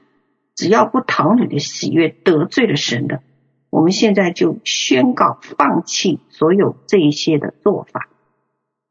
[0.56, 3.22] 只要不讨你的喜悦，得罪了神的，
[3.70, 8.10] 我们现在就宣告放弃所有这一些的做法。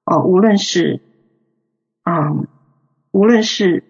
[0.04, 1.00] 哦、无论是
[2.02, 2.46] 啊、呃，
[3.10, 3.84] 无论是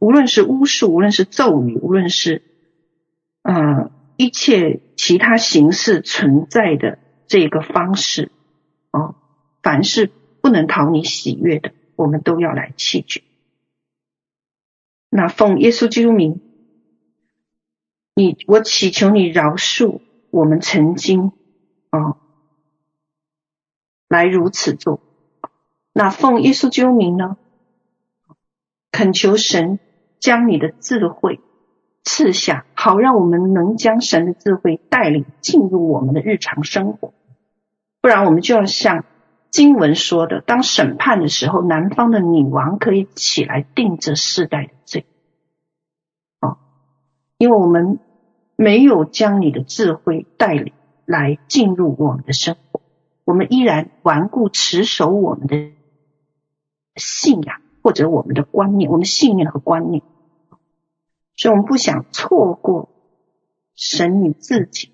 [0.00, 2.42] 无论是巫术，无论是咒语，无论是。
[3.42, 8.30] 呃，一切其他形式存在的这个方式，
[8.90, 9.14] 哦，
[9.62, 13.22] 凡是不能讨你喜悦的，我们都要来弃绝。
[15.08, 16.42] 那奉耶稣基督名，
[18.14, 21.32] 你我祈求你饶恕我们曾经，
[21.90, 22.18] 哦，
[24.06, 25.00] 来如此做。
[25.94, 27.38] 那奉耶稣基督名呢，
[28.92, 29.78] 恳求神
[30.20, 31.40] 将你的智慧。
[32.02, 37.12] 赐下，好让我们能将神的智慧带领进入我们的日常生活，
[38.00, 39.04] 不然我们就要像
[39.50, 45.04] 经文说的，当审判的时候，南方的女王可以起来定这世代的罪。
[46.40, 46.56] 哦，
[47.36, 48.00] 因为我们
[48.56, 50.72] 没有将你的智慧带领
[51.04, 52.80] 来进入我们的生活，
[53.26, 55.70] 我们依然顽固持守我们的
[56.96, 60.02] 信仰或者我们的观念，我们信念和观念。
[61.40, 62.90] 所以，我们不想错过
[63.74, 64.92] 神你自己，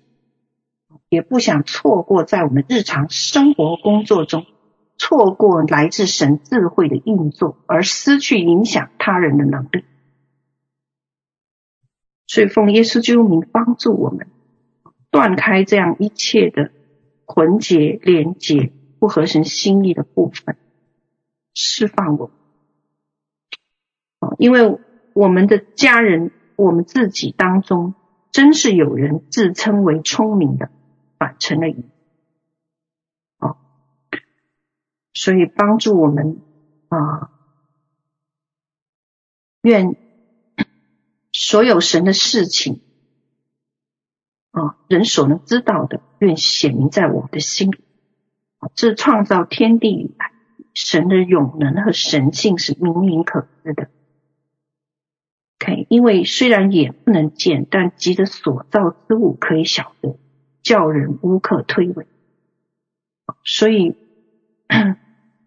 [1.09, 4.45] 也不想错过在我们日常生活工作中
[4.97, 9.83] 错过来自神智慧的运作，而失去影响他人的能力。
[12.27, 14.29] 所以，奉耶稣基督名帮助我们
[15.11, 16.71] 断开这样一切的
[17.25, 20.55] 捆结、连结不合神心意的部分，
[21.53, 22.31] 释放我们。
[24.39, 24.79] 因为
[25.13, 26.31] 我们的家人。
[26.57, 27.93] 我们自己当中，
[28.31, 30.69] 真是有人自称为聪明的，
[31.17, 31.85] 反成了义。
[33.37, 33.57] 哦，
[35.13, 36.41] 所以帮助我们
[36.89, 37.29] 啊，
[39.61, 39.95] 愿
[41.31, 42.81] 所有神的事情
[44.49, 47.83] 啊，人所能知道的，愿显明在我们的心里。
[48.73, 50.31] 自创造天地以来，
[50.73, 53.91] 神的永能和神性是明明可知的。
[55.89, 60.17] 因为虽然眼不能见，但借着所造之物可以晓得，
[60.61, 62.05] 叫人无可推诿。
[63.43, 63.95] 所以，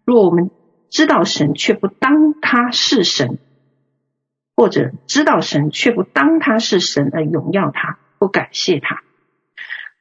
[0.05, 0.49] 若我们
[0.89, 3.37] 知道神却不当他是神，
[4.55, 9.03] 或者知道神却不当他是神而荣耀他，不感谢他，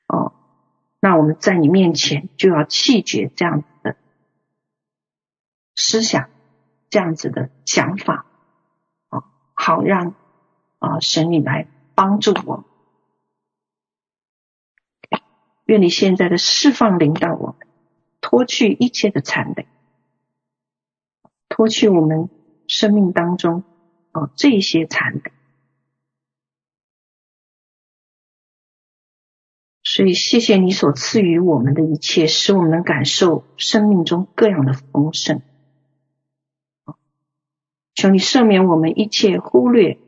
[0.07, 0.33] 哦，
[1.01, 3.97] 那我们在你面前就要弃绝这样子的
[5.75, 6.31] 思想，
[6.89, 8.25] 这样子的想法，
[9.11, 9.25] 哦，
[9.55, 10.15] 好让。
[10.81, 12.65] 啊，神你来帮助我，
[15.67, 17.69] 愿你现在的释放领导我们，
[18.21, 19.69] 脱去一切的残累，
[21.49, 22.29] 脱去我们
[22.67, 23.63] 生命当中
[24.11, 25.33] 啊这些残累。
[29.83, 35.43] 所以谢谢你所赐予我们的一切，使我们能感受生命中各样的丰盛。
[37.95, 39.99] 求你赦免我们一切忽略。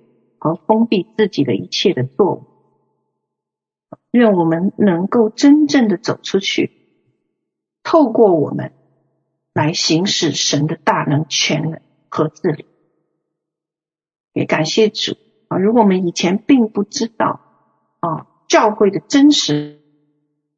[0.42, 2.42] 和封闭自己的一切的作为，
[4.10, 6.72] 愿我们能够真正的走出去，
[7.84, 8.72] 透过我们
[9.52, 12.66] 来行使神的大能、权能和治理。
[14.32, 15.16] 也感谢主
[15.46, 15.58] 啊！
[15.58, 17.40] 如果我们以前并不知道
[18.00, 19.80] 啊教会的真实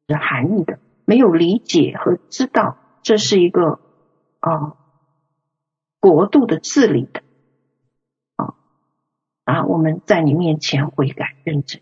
[0.07, 3.79] 的含义的，没有理解和知道这是一个
[4.39, 4.77] 啊
[5.99, 7.21] 国度的治理的。
[9.45, 11.81] 啊，我们在你面前悔改认真，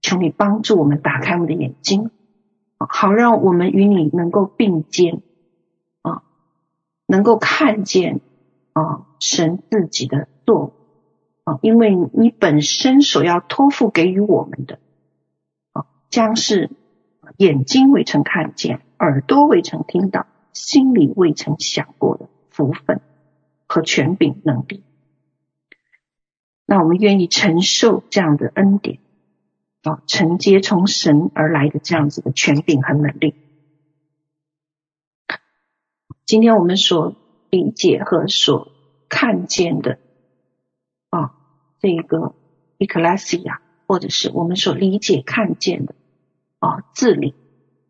[0.00, 2.10] 求你帮助我们打开我们的眼睛，
[2.78, 5.20] 好让我们与你能够并肩
[6.02, 6.22] 啊，
[7.06, 8.20] 能够看见
[8.72, 10.70] 啊神自己的作为
[11.44, 14.78] 啊，因为你本身所要托付给予我们的
[15.72, 16.70] 啊，将是
[17.38, 23.00] 眼睛未曾看见，耳朵未曾听到，心里未曾想过的福分
[23.66, 24.84] 和权柄能力。
[26.74, 28.98] 那我们愿意承受这样的恩典，
[29.84, 33.36] 啊，承接从神而来的这样子的权柄和能力。
[36.26, 37.14] 今天我们所
[37.48, 38.72] 理解和所
[39.08, 40.00] 看见的，
[41.10, 41.36] 啊，
[41.78, 42.34] 这个
[42.78, 45.94] Ecclesia，或者是我们所理解看见的，
[46.58, 47.34] 啊，治理，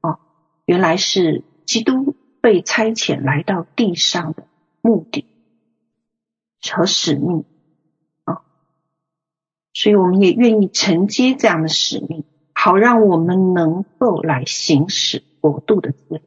[0.02, 0.18] 啊，
[0.66, 4.46] 原来是基督被差遣来到地上的
[4.82, 5.24] 目的
[6.60, 7.46] 和使命。
[9.84, 12.24] 所以，我们也愿意承接这样的使命，
[12.54, 16.20] 好让我们能够来行使国度的治理，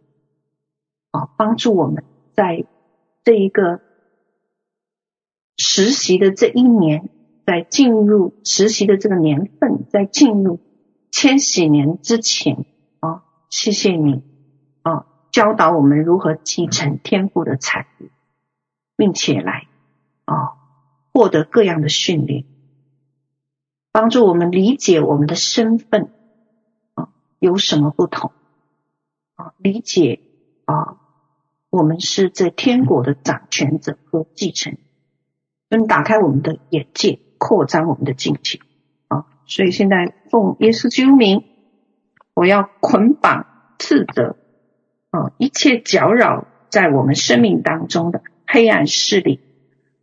[1.09, 2.03] 啊，帮助我们
[2.35, 2.67] 在
[3.23, 3.81] 这一个
[5.57, 7.09] 实习的这一年，
[7.47, 10.59] 在进入实习的这个年份，在进入
[11.09, 12.63] 千禧年之前，
[12.99, 14.21] 啊，谢谢你，
[14.83, 18.11] 啊，教导我们如何继承天赋的产业，
[18.95, 19.67] 并且来，
[20.25, 20.53] 啊，
[21.11, 22.45] 获得各样的训练。
[23.97, 26.11] 帮助我们理解我们的身份
[26.93, 27.09] 啊，
[27.39, 28.31] 有什么不同
[29.33, 29.55] 啊？
[29.57, 30.19] 理解
[30.65, 30.99] 啊，
[31.71, 34.77] 我们是这天国的掌权者和继承，
[35.67, 38.59] 能打开我们的眼界，扩张我们的境界
[39.07, 39.25] 啊！
[39.47, 41.43] 所以现在奉耶稣基督名，
[42.35, 43.47] 我要捆绑、
[43.79, 44.35] 斥责
[45.09, 49.39] 啊一切搅扰在我们生命当中的黑暗势力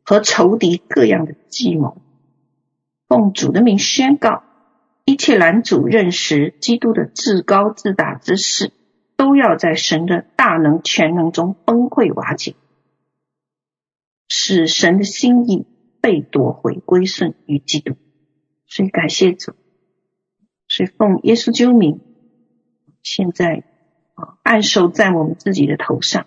[0.02, 1.98] 和仇敌各样的计谋。
[3.14, 4.42] 奉主的名宣告，
[5.04, 8.72] 一切拦阻认识基督的至高至大之事，
[9.14, 12.56] 都要在神的大能权能中崩溃瓦解，
[14.28, 15.64] 使神的心意
[16.00, 17.94] 被夺回归顺于基督。
[18.66, 19.54] 所以感谢主，
[20.66, 22.00] 所以奉耶稣基督名，
[23.04, 23.62] 现在
[24.14, 26.26] 啊按手在我们自己的头上，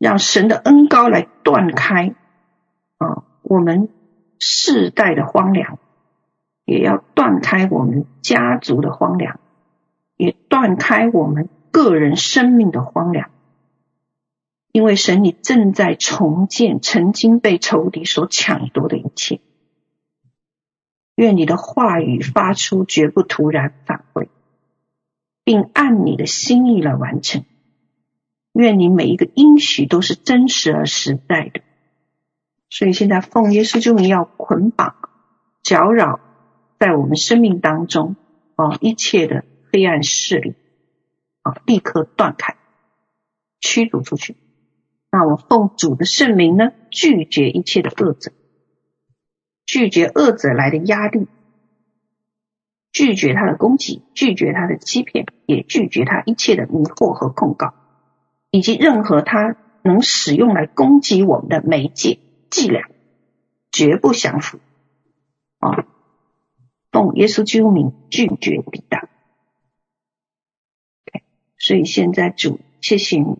[0.00, 2.16] 让神的恩膏来断开
[2.96, 3.88] 啊我们。
[4.40, 5.78] 世代的荒凉，
[6.64, 9.38] 也要断开我们家族的荒凉，
[10.16, 13.30] 也断开我们个人生命的荒凉。
[14.72, 19.40] 因为神，你正在重建曾经被仇敌所抢夺的一切。
[21.16, 24.28] 愿你的话语发出，绝不突然返回，
[25.44, 27.44] 并按你的心意来完成。
[28.52, 31.60] 愿你每一个应许都是真实而实在的。
[32.70, 34.94] 所以现在奉耶稣之名要捆绑、
[35.62, 36.20] 搅扰
[36.78, 38.16] 在我们生命当中
[38.54, 40.54] 啊一切的黑暗势力
[41.42, 42.56] 啊，立刻断开，
[43.60, 44.36] 驱逐出去。
[45.10, 48.30] 那我奉主的圣名呢，拒绝一切的恶者，
[49.66, 51.26] 拒绝恶者来的压力，
[52.92, 57.74] 拒绝他的攻击，拒绝他的欺骗，也拒绝他一切的迷惑和控告，
[58.52, 62.20] 以及任何他能使用来攻击我们的媒介
[62.50, 62.88] 伎俩，
[63.70, 64.58] 绝不降服。
[65.58, 65.86] 啊，
[66.90, 69.08] 奉耶稣基督名拒绝抵挡。
[71.58, 73.36] 所以现在主，谢谢你。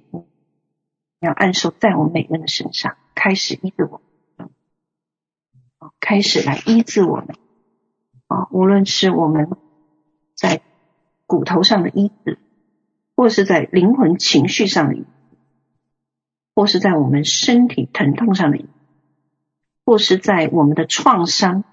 [1.20, 4.00] 要按手在我每个人的身上，开始医治我，
[6.00, 7.36] 开始来医治我们
[8.26, 8.48] 啊！
[8.50, 9.50] 无论是我们
[10.34, 10.62] 在
[11.26, 12.38] 骨头上的医治，
[13.16, 15.04] 或是在灵魂情绪上的，
[16.54, 18.68] 或是在我们身体疼痛上的医治，
[19.90, 21.64] 或是在我们的创伤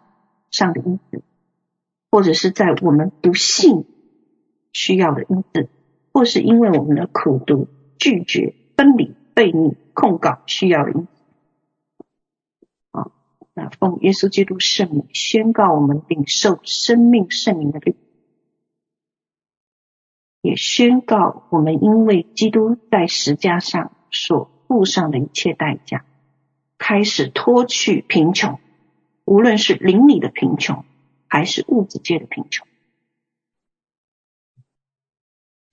[0.49, 1.21] 上的医治，
[2.09, 3.85] 或者是在我们不幸
[4.73, 5.69] 需要的医治，
[6.11, 7.67] 或是因为我们的苦毒、
[7.99, 9.15] 拒绝、分离。
[9.35, 11.07] 被你控告需要的医治
[12.89, 13.11] 啊！
[13.53, 17.95] 那奉耶稣基督圣名宣告，我们领受生命圣灵的力，
[20.41, 26.03] 也宣告我们因为基督在十架上所付上的一切代价，
[26.77, 28.59] 开始脱去贫穷，
[29.25, 30.85] 无论是灵里的贫穷，
[31.27, 32.67] 还是物质界的贫穷。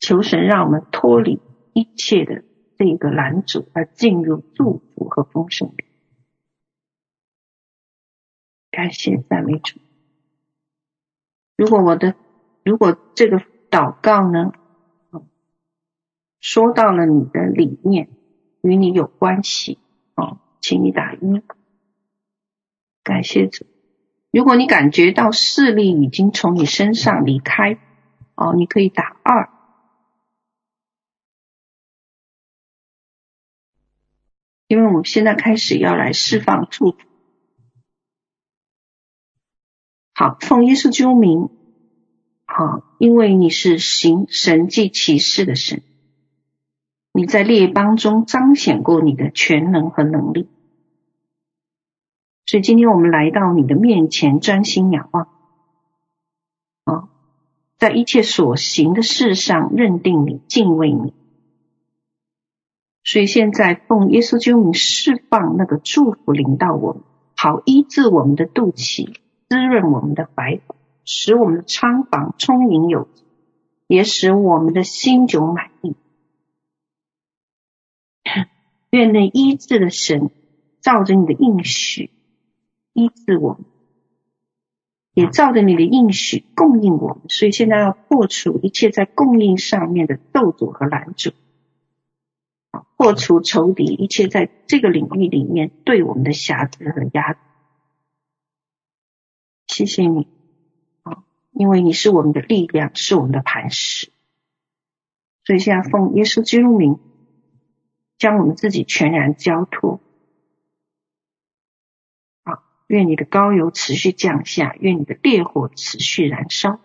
[0.01, 1.41] 求神让我们脱离
[1.73, 2.45] 一切的。
[2.77, 5.73] 这个拦阻而进入祝福和丰盛，
[8.73, 9.79] 感谢赞美主。
[11.57, 12.17] 如果我的，
[12.65, 13.41] 如果这个
[13.71, 14.53] 祷告呢，
[16.41, 18.09] 说到了你的里面，
[18.61, 19.79] 与你有关系
[20.17, 21.19] 哦，请你打一。
[23.03, 23.67] 感谢主。
[24.31, 27.79] 如果你感觉到势力已经从你身上离开，
[28.35, 29.51] 哦，你可以打二。
[34.69, 36.97] 因为我们现在开始要来释放祝福，
[40.15, 41.51] 好，奉耶稣基督名，
[42.47, 45.83] 好，因为你是行神迹奇事的神，
[47.13, 50.49] 你在列邦中彰显过你的全能和能力，
[52.47, 55.29] 所以今天我们来到你的面前，专心仰望，
[56.85, 57.09] 啊，
[57.79, 61.15] 在一切所行的事上认定你，敬畏你。
[63.03, 67.03] 所以现在奉耶稣基督名释放那个祝福临到我们，
[67.37, 69.15] 好医治我们的肚脐，
[69.49, 73.09] 滋润我们的白骨，使我们的仓房充盈有，
[73.87, 75.95] 也使我们的心酒满溢。
[78.91, 80.31] 愿那医治的神
[80.81, 82.11] 照着你的应许
[82.95, 83.65] 医治我们，
[85.13, 87.21] 也照着你的应许供应我们。
[87.29, 91.33] 所以现在要破除一切在供应上面的咒诅和拦阻。
[92.97, 97.39] 破除仇敌一切在这个领域里面对我们的瑕疵和压制。
[99.67, 100.27] 谢谢你
[101.03, 104.11] 啊，因为你是我们的力量，是我们的磐石。
[105.45, 106.99] 所以现在奉耶稣基督名，
[108.19, 110.01] 将我们自己全然交托。
[112.95, 116.79] 愿你的膏油持续降下，愿你的烈火持续燃烧，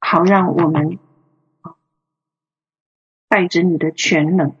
[0.00, 0.98] 好让我们。
[3.28, 4.54] 带着你的全能，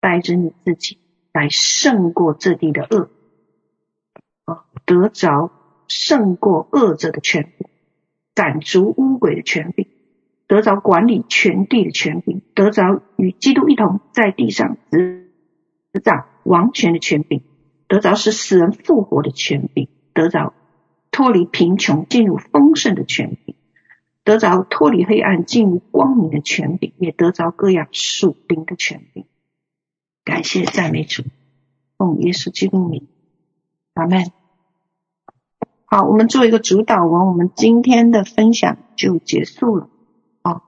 [0.00, 0.98] 带着你自己
[1.32, 3.10] 来胜过这地的恶
[4.44, 5.50] 啊，得着
[5.88, 7.68] 胜过恶者的权柄，
[8.34, 9.88] 赶逐污鬼的权柄，
[10.46, 15.28] 得着管理全地的权柄，得着与基督一同在地上执
[16.04, 17.42] 掌王权的权柄，
[17.94, 20.52] 得着使死人复活的权柄，得着
[21.12, 23.54] 脱离贫穷进入丰盛的权柄。
[24.24, 29.26] 得着脱离黑暗进入光明的权柄，也得着各样属灵的权柄。
[30.24, 31.22] 感谢赞美主，
[31.96, 33.06] 奉耶稣基督名，
[33.92, 34.32] 阿门。
[35.84, 39.88] 好，我们做一个主祷文，我们今天的分享就结束了。
[40.42, 40.64] 好，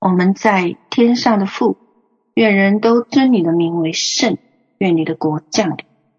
[0.00, 1.76] 我们在天上的父，
[2.34, 4.38] 愿人都尊你的名为圣，
[4.78, 5.84] 愿你的国降临，